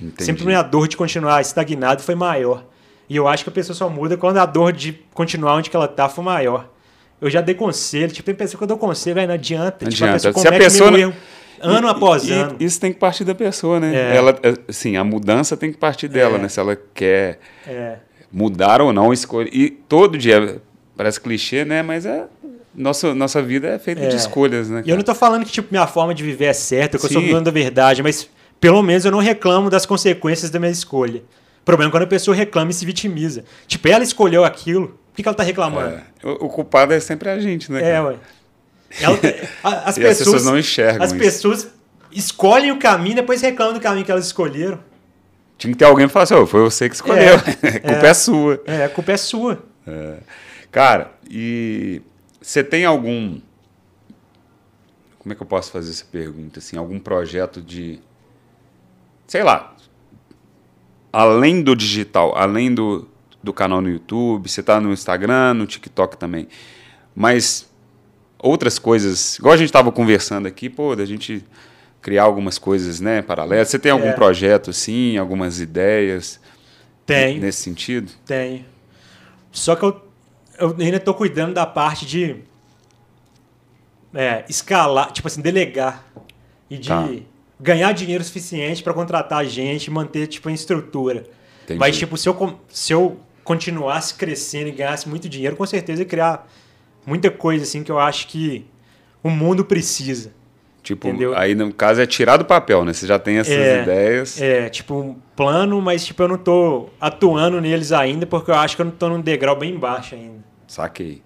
[0.00, 0.24] Entendi.
[0.24, 2.64] Sempre minha dor de continuar estagnado foi maior.
[3.08, 5.76] E eu acho que a pessoa só muda quando a dor de continuar onde que
[5.76, 6.68] ela tá for maior.
[7.20, 9.84] Eu já dei conselho, tipo, tem pessoa que eu dou conselho, aí não adianta.
[9.84, 10.28] Não tipo, a adianta.
[10.34, 11.14] pessoa Se a pessoa não- erro
[11.60, 12.56] ano após E- e ano.
[12.60, 13.94] Isso tem que partir da pessoa, né?
[13.94, 14.16] É.
[14.16, 16.42] Ela, assim, a mudança tem que partir dela, É.
[16.42, 16.48] né?
[16.48, 17.96] Se ela quer É.
[18.30, 19.48] mudar ou não, escolher.
[19.54, 20.60] E todo dia,
[20.94, 21.82] parece clichê, né?
[21.82, 22.26] Mas é.
[22.76, 24.08] Nossa, nossa vida é feita É.
[24.08, 24.82] de escolhas, né?
[24.84, 27.10] E eu não tô falando que tipo, minha forma de viver é certa, que eu
[27.10, 27.30] sou Sim.
[27.30, 28.28] dono da verdade, mas
[28.60, 31.22] pelo menos eu não reclamo das consequências da minha escolha.
[31.62, 33.44] O problema é quando a pessoa reclama e se vitimiza.
[33.66, 35.96] Tipo, ela escolheu aquilo, por que, que ela tá reclamando?
[36.22, 36.26] É.
[36.26, 37.80] O, o culpado é sempre a gente, né?
[37.80, 38.04] É, cara?
[38.08, 38.16] ué.
[39.00, 39.18] Ela-
[39.84, 41.18] as, E pessoas, as pessoas não enxergam As isso.
[41.18, 41.68] pessoas
[42.12, 44.78] escolhem o caminho e depois reclamam do caminho que elas escolheram.
[45.58, 47.36] Tinha que ter alguém que falasse, ô, foi você que escolheu.
[47.36, 47.40] a
[47.80, 48.62] culpa é, sua.
[48.66, 49.58] É, a culpa é sua.
[50.70, 52.02] Cara, e
[52.46, 53.40] você tem algum.
[55.18, 56.60] Como é que eu posso fazer essa pergunta?
[56.60, 57.98] Assim, algum projeto de.
[59.26, 59.74] Sei lá.
[61.12, 63.08] Além do digital, além do,
[63.42, 66.46] do canal no YouTube, você está no Instagram, no TikTok também.
[67.16, 67.68] Mas
[68.38, 71.44] outras coisas, igual a gente estava conversando aqui, pô, da gente
[72.00, 73.66] criar algumas coisas, né, paralelas.
[73.70, 74.12] Você tem algum É.
[74.12, 76.38] projeto assim, algumas ideias
[77.04, 77.40] Tem.
[77.40, 78.12] nesse sentido?
[78.24, 78.64] Tenho.
[79.50, 80.05] Só que eu,
[80.58, 82.36] eu ainda tô cuidando da parte de
[84.14, 86.04] é, escalar, tipo assim, delegar.
[86.68, 87.08] E de Tá.
[87.60, 91.24] ganhar dinheiro suficiente para contratar gente e manter, tipo, a estrutura.
[91.64, 91.78] Entendi.
[91.78, 96.06] Mas, tipo, se eu, se eu continuasse crescendo e ganhasse muito dinheiro, com certeza ia
[96.06, 96.48] criar
[97.06, 98.66] muita coisa, assim, que eu acho que
[99.22, 100.32] o mundo precisa.
[100.86, 101.36] Tipo, Entendeu?
[101.36, 102.92] aí no caso é tirar do papel, né?
[102.92, 104.40] Você já tem essas É, ideias.
[104.40, 108.76] É, tipo, um plano, mas, tipo, eu não tô atuando neles ainda porque eu acho
[108.76, 110.44] que eu não tô num degrau bem baixo ainda.
[110.68, 111.22] Saquei.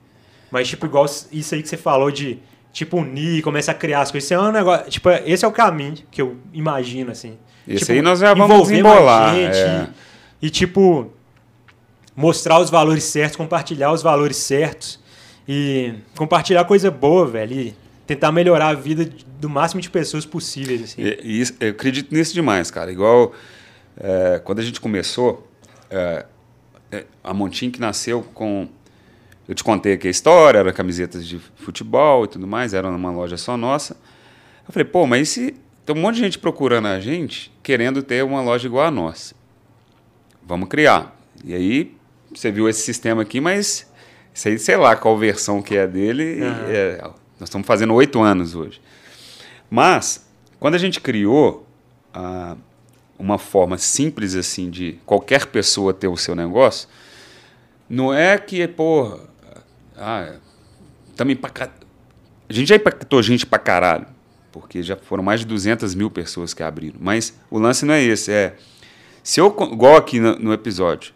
[0.51, 2.39] Mas, tipo, igual isso aí que você falou de,
[2.73, 4.25] tipo, unir, começar a criar as coisas.
[4.31, 4.89] Isso é um negócio.
[4.91, 7.37] Tipo, esse é o caminho que eu imagino, assim.
[7.69, 9.35] Esse Tipo, aí nós já vamos desembolar.
[9.35, 9.89] gente é.
[10.41, 11.13] E, e, tipo,
[12.17, 14.99] mostrar os valores certos, compartilhar os valores certos.
[15.47, 17.53] E compartilhar coisa boa, velho.
[17.53, 17.75] E
[18.15, 19.09] tentar melhorar a vida
[19.41, 21.01] do máximo de pessoas possíveis, assim.
[21.03, 22.91] E- e eu acredito nisso demais, cara.
[22.91, 23.33] Igual
[23.97, 25.47] é, quando a gente começou,
[25.89, 26.27] é,
[26.91, 28.69] é, a Montim que nasceu com.
[29.49, 33.13] Eu te contei aqui a história, era camisetas de futebol e tudo mais, era numa
[33.13, 33.97] loja só nossa.
[34.67, 35.55] Eu falei, pô, mas se
[35.87, 39.35] tem um monte de gente procurando a gente, querendo ter uma loja igual a nossa?
[40.43, 41.17] Vamos criar.
[41.45, 41.95] E aí,
[42.35, 43.89] você viu esse sistema aqui, mas
[44.35, 46.43] isso aí, sei lá qual versão que é dele.
[46.43, 46.65] Aham.
[46.69, 48.81] é, nós estamos fazendo oito anos hoje.
[49.71, 50.27] Mas,
[50.59, 51.67] quando a gente criou
[52.13, 52.57] ah,
[53.19, 56.89] uma forma simples assim de qualquer pessoa ter o seu negócio,
[57.89, 59.19] não é que, pô,
[59.97, 60.35] ah,
[61.17, 61.51] também pra
[62.49, 64.07] a gente já impactou gente pra caralho,
[64.51, 66.99] porque já foram mais de 200 mil pessoas que abriram.
[67.01, 68.57] Mas o lance não é esse, é
[69.23, 71.15] se eu, igual aqui no, no episódio,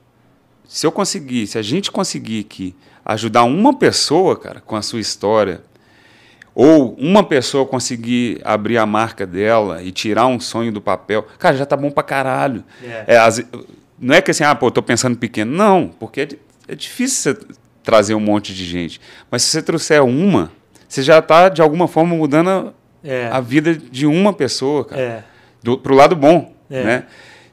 [0.67, 5.01] se eu conseguir, se a gente conseguir aqui ajudar uma pessoa, cara, com a sua
[5.01, 5.63] história,
[6.55, 11.57] ou uma pessoa conseguir abrir a marca dela e tirar um sonho do papel, cara,
[11.57, 12.63] já tá bom pra caralho.
[12.83, 13.05] É.
[13.15, 13.43] É, as-
[13.99, 15.51] não é que assim, ah, pô, eu tô pensando pequeno.
[15.53, 16.29] Não, porque é,
[16.69, 17.47] é difícil você
[17.83, 19.01] trazer um monte de gente.
[19.31, 20.51] Mas se você trouxer uma,
[20.89, 23.29] você já tá, de alguma forma, mudando a, É.
[23.33, 25.25] a vida de uma pessoa, cara É.
[25.63, 26.85] do, pro lado bom, É.
[26.85, 27.05] né?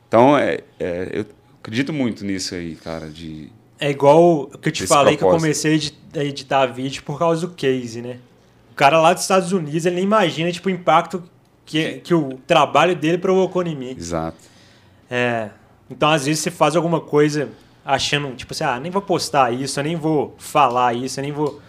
[0.08, 1.26] Então, é, é, eu
[1.60, 3.50] acredito muito nisso aí, cara, de...
[3.80, 5.42] É igual o que eu te falei que eu propósito.
[5.42, 8.18] comecei a editar vídeo por causa do case, né?
[8.82, 11.24] O cara lá dos Estados Unidos, ele nem imagina tipo, o impacto
[11.68, 13.96] que, que o trabalho dele provocou em mim.
[13.96, 14.38] Exato.
[15.08, 15.50] É,
[15.88, 17.50] então, às vezes, você faz alguma coisa
[17.86, 21.32] achando, tipo assim, ah, nem vou postar isso, eu nem vou falar isso, eu nem
[21.32, 21.62] vou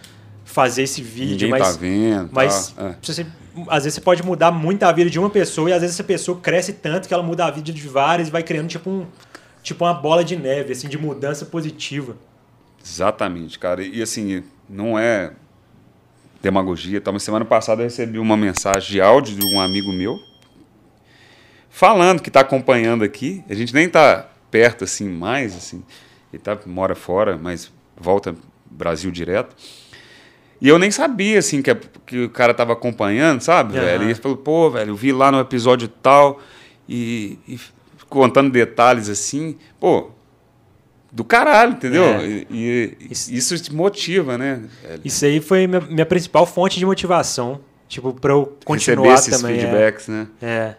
[0.43, 2.31] fazer esse vídeo, Ninguém mas, tá vendo.
[2.33, 2.97] mas tá, é.
[3.03, 3.27] você-
[3.69, 6.05] às vezes você pode mudar muito a vida de uma pessoa e às vezes essa
[6.05, 9.07] pessoa cresce tanto que ela muda a vida de várias e vai criando tipo um
[9.63, 12.17] tipo uma bola de neve, assim, de mudança positiva.
[12.83, 13.83] Exatamente, cara.
[13.85, 15.33] E assim, não é
[16.43, 17.01] demagogia.
[17.01, 17.11] Tá?
[17.12, 20.18] Mas semana passada eu recebi uma mensagem de áudio de um amigo meu
[21.70, 23.43] falando que está acompanhando aqui.
[23.49, 25.82] A gente nem tá perto assim mais, assim.
[26.32, 28.34] Ele tá, mora fora, mas volta
[28.70, 29.55] Brasil direto.
[30.61, 33.84] E eu nem sabia, assim, que, a- que o cara tava acompanhando, sabe, Aham.
[33.84, 34.03] velho?
[34.05, 36.40] E ele falou, pô, velho, eu vi lá no episódio tal
[36.88, 37.59] e, e
[38.09, 39.57] contando detalhes assim.
[39.80, 40.12] Pô,
[41.15, 42.05] do caralho, entendeu?
[42.05, 42.27] É.
[42.27, 44.63] E, e Isso- isso te motiva, né?
[45.05, 49.41] Isso aí foi minha, minha principal fonte de motivação, tipo, para eu continuar Receber esses
[49.43, 49.59] também.
[49.59, 49.61] é.
[49.61, 50.27] feedbacks, né?
[50.41, 50.75] É.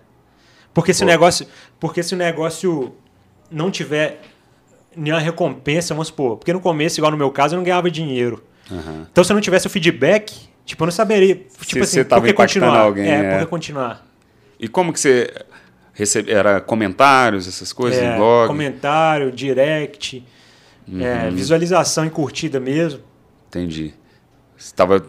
[0.74, 1.46] Porque se o negócio,
[1.80, 2.96] porque se o negócio
[3.52, 4.22] não tiver
[4.96, 8.44] nenhuma recompensa, vamos supor, porque no começo, igual no meu caso, eu não ganhava dinheiro.
[8.72, 9.06] Aham.
[9.12, 10.34] Então se eu não tivesse o feedback,
[10.66, 12.80] tipo, eu não saberia, tipo Se assim, você tava por que continuar?
[12.80, 13.32] alguém, é, é.
[13.34, 14.04] por que continuar?
[14.60, 15.32] E como que você
[15.94, 16.32] recebe?
[16.32, 18.48] Era comentários, essas coisas É, blog?
[18.48, 20.26] comentário, direct,
[21.00, 21.32] é, Uhum.
[21.36, 23.00] visualização e curtida mesmo.
[23.48, 23.94] Entendi.
[24.58, 25.06] Você estava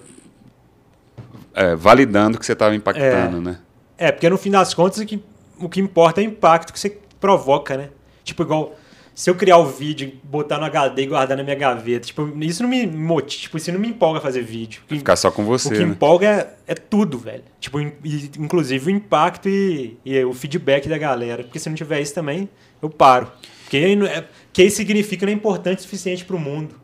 [1.79, 3.59] validando que você estava impactando, né?
[3.97, 5.23] É, porque no fim das contas o que,
[5.59, 7.91] o que importa é o impacto que você provoca, né?
[8.25, 8.75] Tipo, igual
[9.15, 12.63] se eu criar o vídeo, botar no HD e guardar na minha gaveta, tipo, isso
[12.63, 14.83] não me motiva, tipo, isso não me empolga fazer vídeo.
[14.85, 15.85] O que- Ficar só com o você, que né?
[15.85, 17.45] empolga é, é tudo, velho.
[17.61, 17.93] Tipo, in-
[18.39, 21.45] inclusive o impacto e, e o feedback da galera.
[21.45, 22.49] Porque se não tiver isso também,
[22.83, 23.31] eu paro.
[23.63, 24.25] Porque é,
[24.63, 26.75] aí significa que não é importante o suficiente pro mundo.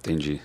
[0.00, 0.40] Entendi.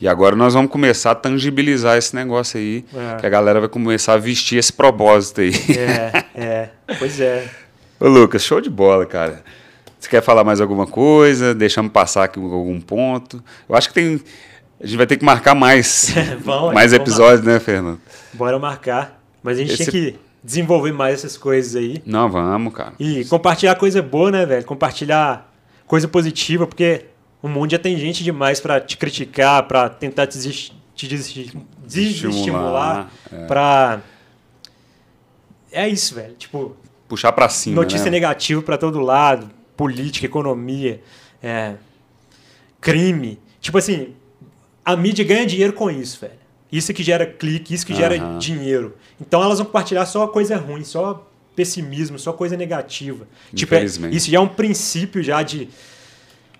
[0.00, 3.16] E agora nós vamos começar a tangibilizar esse negócio aí, É.
[3.20, 5.50] que a galera vai começar a vestir esse propósito aí.
[5.76, 6.70] É, é.
[6.98, 7.48] Pois é.
[7.98, 9.42] Ô Lucas, show de bola, cara.
[9.98, 11.54] Você quer falar mais alguma coisa?
[11.54, 13.42] Deixamos passar aqui algum ponto.
[13.68, 14.20] Eu acho que tem.
[14.80, 18.00] A gente vai ter que marcar mais, Vamos, mais episódios, né, Fernando?
[18.32, 19.20] Bora marcar.
[19.42, 22.00] Mas a gente Esse- tem que desenvolver mais essas coisas aí.
[22.06, 22.92] Não, vamos, cara.
[22.98, 24.64] E compartilhar coisa boa, né, velho?
[24.64, 25.52] Compartilhar
[25.84, 27.06] coisa positiva, porque
[27.42, 30.72] o mundo já tem gente demais pra te criticar, pra tentar te, desis-
[31.84, 33.46] desestimular, é.
[33.46, 34.00] pra...
[35.72, 36.34] É isso, velho.
[36.34, 36.76] Tipo,
[37.08, 37.76] Puxar pra cima.
[37.76, 38.12] notícia né?
[38.12, 39.50] negativa pra todo lado,
[39.82, 41.00] política, economia,
[41.42, 41.74] é,
[42.80, 43.38] crime.
[43.60, 44.14] Tipo assim,
[44.84, 46.32] a mídia ganha dinheiro com isso, velho.
[46.70, 48.38] Isso que gera clique, isso que gera Aham.
[48.38, 48.96] dinheiro.
[49.20, 51.26] Então elas vão compartilhar só coisa ruim, só
[51.56, 53.26] pessimismo, só coisa negativa.
[53.54, 55.68] Tipo, é- isso já é um princípio já de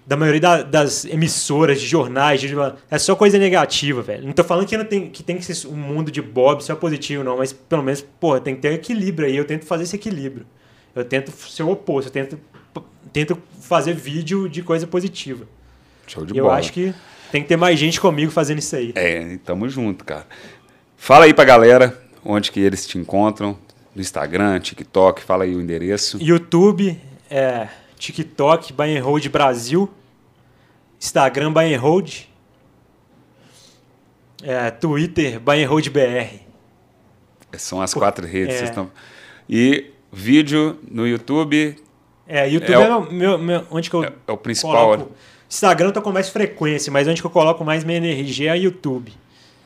[0.07, 2.49] da maioria da- das emissoras, de jornais, de-
[2.91, 4.25] é só coisa negativa, velho.
[4.25, 6.75] Não tô falando que, não tem, que tem que ser um mundo de Bob só
[6.75, 9.37] positivo, não, mas pelo menos, porra, tem que ter equilíbrio aí.
[9.37, 10.47] Eu tento fazer esse equilíbrio.
[10.95, 12.41] Eu tento ser o oposto, eu tento,
[13.13, 15.47] tento fazer vídeo de coisa positiva.
[16.07, 16.57] Show de E eu bola.
[16.59, 16.95] acho que
[17.31, 18.93] tem que ter mais gente comigo fazendo isso aí.
[18.95, 20.27] É, tamo junto, cara.
[20.97, 23.59] Fala aí pra galera onde que eles te encontram.
[23.95, 26.19] No Instagram, TikTok, fala aí o endereço.
[26.23, 27.69] YouTube, é,
[27.99, 29.91] TikTok, Buy and Hold Brasil,
[31.01, 32.21] Instagram, Buy and Hold,
[34.43, 36.41] é, Twitter, Buy and Hold BR.
[37.57, 38.57] São as quatro redes.
[38.61, 38.65] é.
[38.65, 38.91] estão-
[39.49, 41.77] E vídeo no YouTube
[42.29, 44.73] É, YouTube É é, o- meu, meu- onde que eu é, é o principal.
[44.91, 45.13] coloco.
[45.49, 48.59] Instagram eu tô com mais frequência, mas onde que eu coloco mais minha energia é
[48.59, 49.13] YouTube.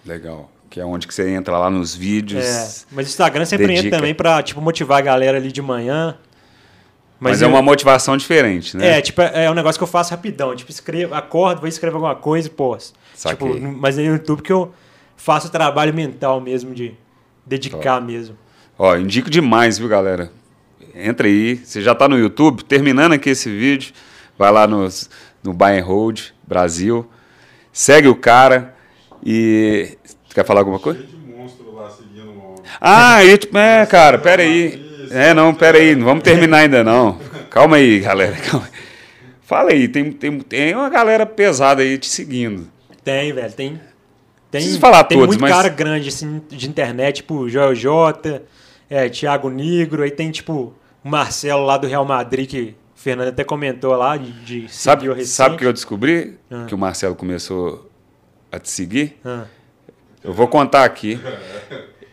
[0.07, 0.49] Legal.
[0.71, 2.45] Que é onde que você entra lá nos vídeos.
[2.45, 3.87] É, mas o Instagram sempre Dedica.
[3.89, 6.17] entra também pra tipo, motivar a galera ali de manhã.
[7.21, 8.99] Mas, é eu- uma motivação diferente, né?
[8.99, 10.57] É, tipo, é é um negócio que eu faço rapidão.
[10.57, 12.99] Tipo, escrevo, acordo, vou escrever alguma coisa e posto.
[13.15, 14.73] Tipo, mas é no YouTube que eu
[15.17, 16.95] faço o trabalho mental mesmo, de
[17.47, 18.37] dedicar mesmo.
[18.79, 20.33] Ó, indico demais, viu, galera?
[20.95, 21.57] Entra aí.
[21.57, 23.93] Você já tá no YouTube, terminando aqui esse vídeo,
[24.39, 25.09] vai lá nos,
[25.43, 27.07] no Buy and Hold Brasil,
[27.73, 28.75] segue o cara
[29.25, 29.97] e...
[30.35, 31.01] Quer falar alguma coisa?
[31.01, 32.63] Cheio de monstro lá seguindo o.
[32.81, 35.09] Ah, e, é, cara, pera aí.
[35.11, 37.19] É, não, pera aí, não vamos terminar ainda não.
[37.51, 38.35] Calma aí, galera.
[38.51, 38.73] Calma aí.
[39.43, 42.67] Fala aí, tem, tem, tem uma galera pesada aí te seguindo.
[43.05, 43.81] Tem, velho, tem.
[44.51, 48.43] Tem, Preciso falar tem todos, muito mas- cara grande assim, de internet, tipo Joel J,
[48.89, 50.75] é, Thiago Negro, aí tem tipo
[51.05, 55.27] Marcelo lá do Real Madrid, que o Fernando até comentou lá, de, de Sabe, recente.
[55.29, 56.39] sabe o que eu descobri?
[56.51, 56.65] Ah.
[56.67, 57.91] Que o Marcelo começou
[58.51, 59.19] a te seguir?
[59.25, 59.45] Ah,
[60.23, 61.19] Eu vou contar aqui.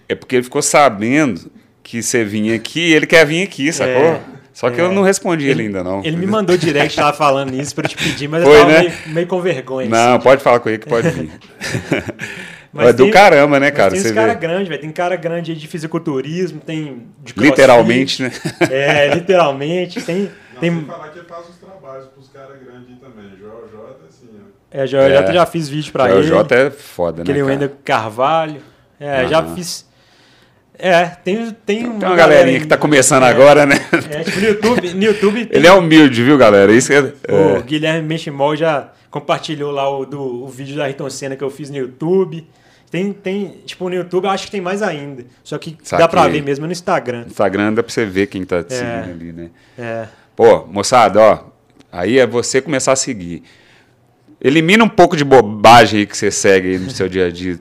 [0.07, 1.51] É porque ele ficou sabendo
[1.83, 4.03] que você vinha aqui e ele quer vir aqui, sacou?
[4.03, 4.21] É.
[4.51, 6.03] Só que eu não respondi ele, ainda, não.
[6.03, 8.79] Ele me mandou direct lá falando isso eu te pedir, mas Foi, eu tava né?
[8.81, 9.87] meio, meio com vergonha.
[9.87, 10.23] Não, assim.
[10.23, 11.31] pode falar com ele que pode vir.
[12.71, 13.91] Mas é do tem- caramba, né, cara?
[13.91, 14.39] tem Você cara vê.
[14.39, 14.81] grande, velho.
[14.81, 17.33] Tem cara grande aí de fisiculturismo, tem de.
[17.35, 18.31] Literalmente, né?
[18.69, 20.01] É, literalmente.
[20.01, 20.29] Tem.
[20.53, 23.29] Não, tem falar que ele faz os trabalhos pros caras grandes aí também.
[23.41, 24.43] Jó, Jó é assim, ó.
[24.71, 25.25] é, já, É.
[25.27, 26.23] já, já fiz vídeo pra o ele.
[26.23, 27.43] Jota é foda, Aquele né?
[27.45, 27.53] cara?
[27.59, 28.61] Wendel Carvalho.
[28.99, 29.55] É, já Aham.
[29.55, 29.88] fiz.
[30.81, 33.75] É, tem, tem, Tem uma galerinha que tá começando é, agora, né?
[34.09, 36.71] É, tipo, no YouTube, no YouTube tem Ele é humilde, viu, galera?
[36.71, 37.01] Isso é.
[37.01, 37.61] O é.
[37.61, 41.69] Guilherme Menchimol já compartilhou lá o, do, o vídeo da Ayrton Senna que eu fiz
[41.69, 42.47] no YouTube.
[42.89, 45.25] Tem, tem, tipo, no YouTube eu acho que tem mais ainda.
[45.43, 46.07] Só que dá Saquei.
[46.07, 47.25] pra ver mesmo no Instagram.
[47.27, 48.77] Instagram dá pra você ver quem tá te É.
[48.77, 49.49] seguindo ali, né?
[49.77, 50.07] É.
[50.35, 51.39] Pô, moçada, ó.
[51.91, 53.43] Aí é você começar a seguir.
[54.41, 57.59] Elimina um pouco de bobagem aí que você segue aí no seu dia a dia.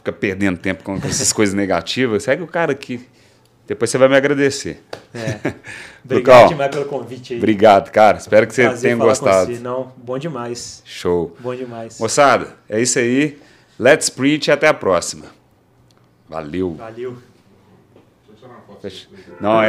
[0.00, 2.22] Fica perdendo tempo com essas coisas negativas.
[2.22, 3.06] Segue o cara aqui.
[3.66, 4.82] Depois você vai me agradecer.
[5.14, 5.52] é.
[6.02, 7.38] Obrigado Lucão, demais pelo convite aí.
[7.38, 8.16] Obrigado, cara.
[8.16, 9.52] Espero que você tenha gostado.
[9.54, 9.60] você.
[9.60, 10.82] Não, bom demais.
[10.86, 11.36] Show.
[11.38, 12.00] Bom demais.
[12.00, 13.38] Moçada, é isso aí.
[13.78, 15.26] Let's preach e até a próxima.
[16.26, 16.74] Valeu.
[16.76, 17.12] Valeu.
[17.12, 17.22] Deixa
[18.30, 18.80] eu tirar uma foto.
[18.80, 19.68] Fecha- Não, é.